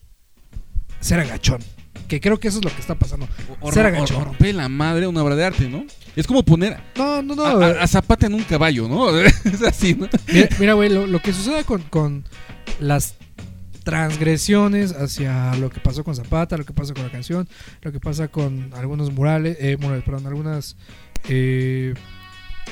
[1.00, 1.60] ser agachón.
[2.08, 3.26] Que creo que eso es lo que está pasando.
[3.60, 4.20] O, ser agachón.
[4.22, 5.84] o romper la madre una obra de arte, ¿no?
[6.16, 7.44] Es como poner No, no, no.
[7.44, 9.16] a, a- a Zapata en un caballo, ¿no?
[9.20, 10.08] es así, ¿no?
[10.58, 12.24] Mira, güey, lo, lo que sucede con, con
[12.80, 13.14] las
[13.84, 17.48] transgresiones hacia lo que pasó con Zapata, lo que pasa con la canción,
[17.82, 20.76] lo que pasa con algunos murales, eh, murales, perdón, algunas
[21.28, 21.94] eh,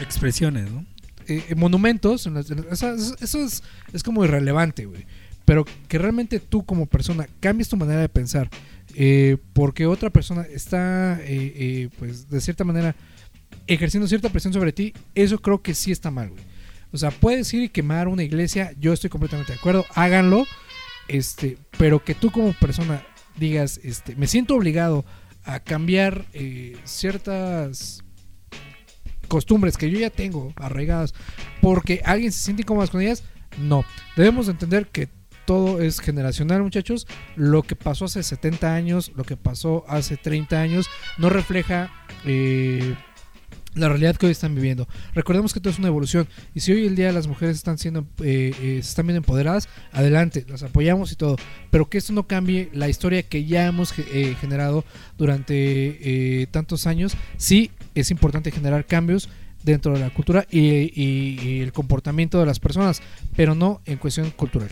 [0.01, 0.85] Expresiones, ¿no?
[1.29, 3.63] eh, monumentos, en las- en las- eso, eso- eso es,
[3.93, 5.05] es como irrelevante, güey.
[5.45, 8.49] Pero que realmente tú como persona cambies tu manera de pensar,
[8.95, 12.95] eh, porque otra persona está, eh, eh, pues, de cierta manera,
[13.67, 16.43] ejerciendo cierta presión sobre ti, eso creo que sí está mal, güey.
[16.93, 20.45] O sea, puedes ir y quemar una iglesia, yo estoy completamente de acuerdo, háganlo,
[21.09, 23.05] este, pero que tú como persona
[23.37, 25.05] digas, este, me siento obligado
[25.45, 28.05] a cambiar eh, ciertas
[29.29, 31.15] costumbres que yo ya tengo arraigadas
[31.61, 33.23] porque alguien se siente incómodo con ellas,
[33.59, 33.85] no.
[34.17, 35.09] Debemos de entender que
[35.51, 37.09] todo es generacional, muchachos.
[37.35, 40.89] Lo que pasó hace 70 años, lo que pasó hace 30 años,
[41.19, 41.91] no refleja
[42.25, 42.95] eh,
[43.75, 44.87] la realidad que hoy están viviendo.
[45.13, 46.29] Recordemos que todo es una evolución.
[46.55, 50.47] Y si hoy el día las mujeres están siendo, eh, eh, están viendo empoderadas, adelante,
[50.49, 51.35] las apoyamos y todo.
[51.73, 54.85] Pero que esto no cambie la historia que ya hemos ge- generado
[55.19, 57.17] durante tantos años.
[57.39, 59.29] Sí, es importante generar cambios
[59.65, 63.03] dentro de la cultura y el comportamiento de las personas,
[63.35, 64.71] pero no en cuestión cultural.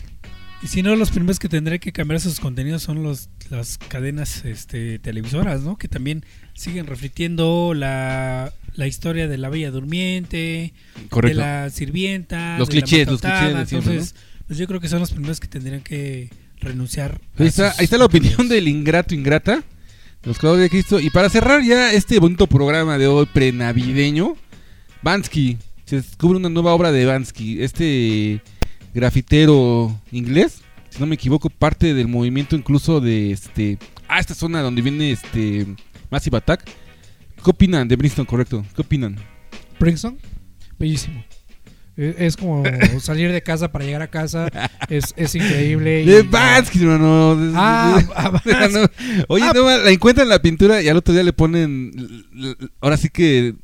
[0.61, 4.43] Y si no, los primeros que tendré que cambiar sus contenidos son los, las cadenas
[4.43, 5.77] este, televisoras, ¿no?
[5.77, 10.73] Que también siguen reflitiendo la, la historia de la Bella Durmiente,
[11.09, 11.37] Correcto.
[11.39, 14.15] de la sirvienta, Los de la clichés, los clichés de siempre, Entonces,
[14.47, 16.29] pues yo creo que son los primeros que tendrían que
[16.59, 17.21] renunciar.
[17.37, 18.65] Ahí está, sus ahí está la opinión contenidos.
[18.65, 19.63] del ingrato ingrata,
[20.23, 20.99] los clavos de Cristo.
[20.99, 24.35] Y para cerrar ya este bonito programa de hoy prenavideño,
[25.03, 25.57] Bansky.
[25.85, 27.63] Se descubre una nueva obra de Bansky.
[27.63, 28.41] Este
[28.93, 33.77] grafitero inglés, si no me equivoco, parte del movimiento incluso de este.
[34.07, 35.65] Ah, esta zona donde viene este
[36.09, 36.63] Massive Attack.
[37.43, 38.65] ¿Qué opinan de Brixton, correcto?
[38.75, 39.15] ¿Qué opinan?
[39.77, 40.17] Princeton,
[40.77, 41.23] bellísimo.
[41.95, 42.63] Eh, Es como
[43.01, 44.49] salir de casa para llegar a casa.
[44.89, 46.03] Es, es increíble.
[46.05, 47.37] De Bansky, hermano.
[47.55, 48.01] Ah,
[48.71, 48.79] no.
[49.27, 49.51] Oye, Ah.
[49.55, 51.91] no, la encuentran en la pintura y al otro día le ponen.
[52.81, 53.55] Ahora sí que.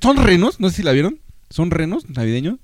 [0.00, 1.20] Son renos, no sé si la vieron.
[1.50, 2.56] Son renos navideños.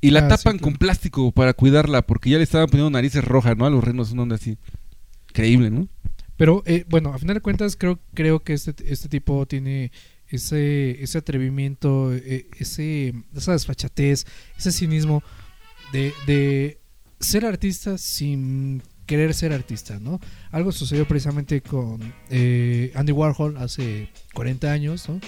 [0.00, 0.64] Y la Ah, sí, tapan claro.
[0.64, 3.66] con plástico para cuidarla porque ya le estaban poniendo narices rojas, ¿no?
[3.66, 4.56] A los renos, una onda así.
[5.30, 5.88] Increíble, ¿no?
[6.36, 9.90] Pero eh, bueno, a final de cuentas creo, creo que este, este tipo tiene
[10.28, 14.24] ese, ese atrevimiento, eh, ese, esa desfachatez,
[14.56, 15.22] ese cinismo
[15.92, 16.80] de, de
[17.18, 20.20] ser artista sin querer ser artista, ¿no?
[20.50, 21.98] Algo sucedió precisamente con
[22.30, 25.18] eh, Andy Warhol hace 40 años, ¿no?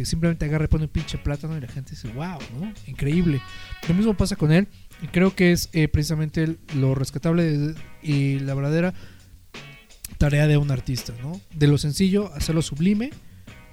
[0.00, 2.72] Que simplemente agarra y pone un pinche plátano y la gente dice, wow, ¿no?
[2.86, 3.42] Increíble.
[3.86, 4.66] Lo mismo pasa con él
[5.02, 8.94] y creo que es eh, precisamente lo rescatable de- y la verdadera
[10.16, 11.38] tarea de un artista, ¿no?
[11.54, 13.10] De lo sencillo, hacerlo sublime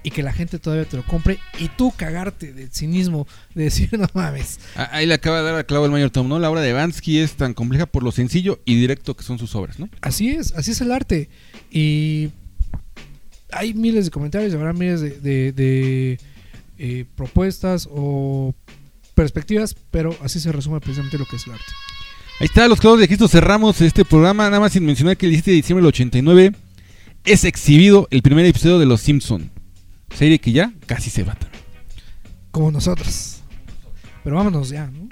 [0.02, 3.88] y que la gente todavía te lo compre y tú cagarte del cinismo de decir,
[3.98, 4.60] no mames.
[4.76, 6.38] Ah, Ahí le acaba de dar a clavo el mayor Tom, ¿no?
[6.38, 9.54] La obra de Bansky es tan compleja por lo sencillo y directo que son sus
[9.54, 9.88] obras, ¿no?
[10.02, 11.30] Así es, así es el arte.
[11.70, 12.30] Y
[13.52, 16.18] hay miles de comentarios, habrá miles de, de- de,
[16.78, 18.54] eh, propuestas o
[19.14, 21.64] perspectivas, pero así se resume precisamente lo que es el arte.
[22.40, 23.26] Ahí está, los clavos de Cristo.
[23.26, 26.52] Cerramos este programa, nada más sin mencionar que el 17 de diciembre del 89
[27.24, 29.50] es exhibido el primer episodio de Los Simpson.
[30.14, 31.62] Serie que ya casi se va también.
[32.52, 33.40] Como nosotros.
[34.22, 35.08] Pero vámonos ya, ¿no?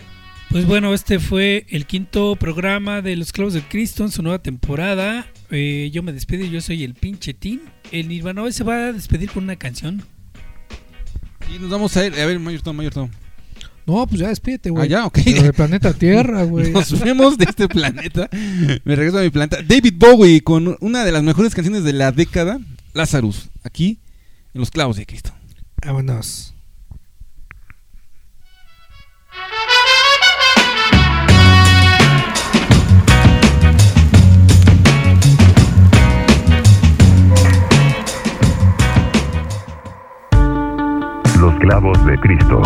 [0.50, 4.38] Pues bueno, este fue el quinto programa de Los Clavos de Cristo en su nueva
[4.38, 5.26] temporada.
[5.50, 7.62] Eh, yo me despido, yo soy el pinche Tin.
[7.92, 10.02] El Nirvana hoy se va a despedir con una canción.
[11.54, 13.10] Y nos vamos a ir, a ver, Mayor Tom, Mayor Tom.
[13.86, 14.84] No, pues ya despídete, güey.
[14.84, 15.20] Ah, ya, ok.
[15.24, 16.72] Pero del planeta Tierra, güey.
[16.72, 18.28] Nos vemos de este planeta.
[18.32, 19.62] Me regreso a mi planeta.
[19.62, 22.58] David Bowie con una de las mejores canciones de la década,
[22.94, 23.98] Lazarus, aquí
[24.54, 25.32] en Los Clavos de Cristo.
[25.84, 26.55] Vámonos.
[41.56, 42.60] Los clavos de Cristo.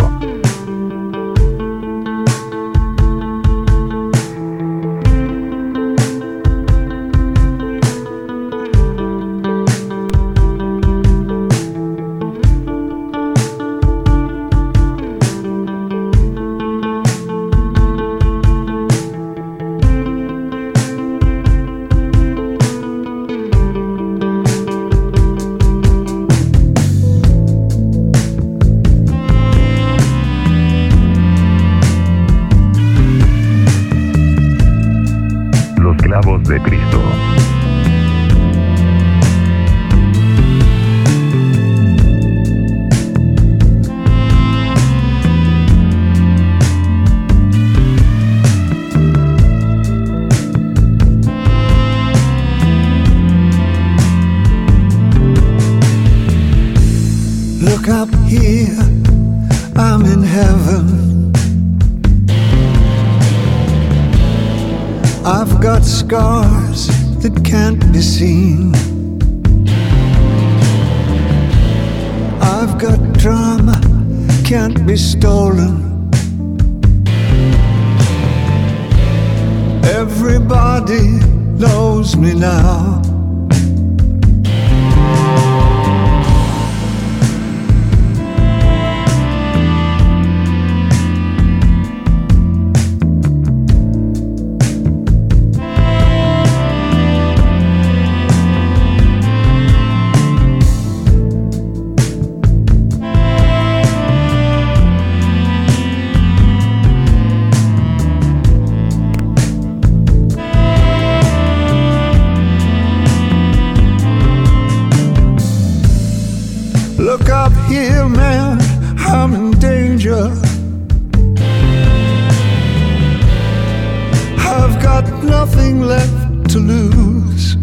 [125.71, 127.55] nothing left to lose.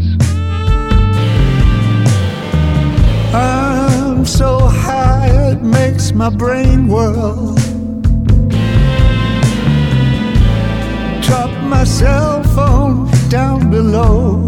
[3.35, 7.55] I'm so high, it makes my brain whirl.
[11.23, 14.47] Drop my cell phone down below.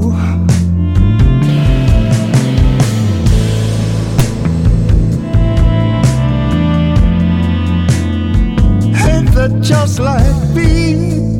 [9.32, 11.39] That just like me.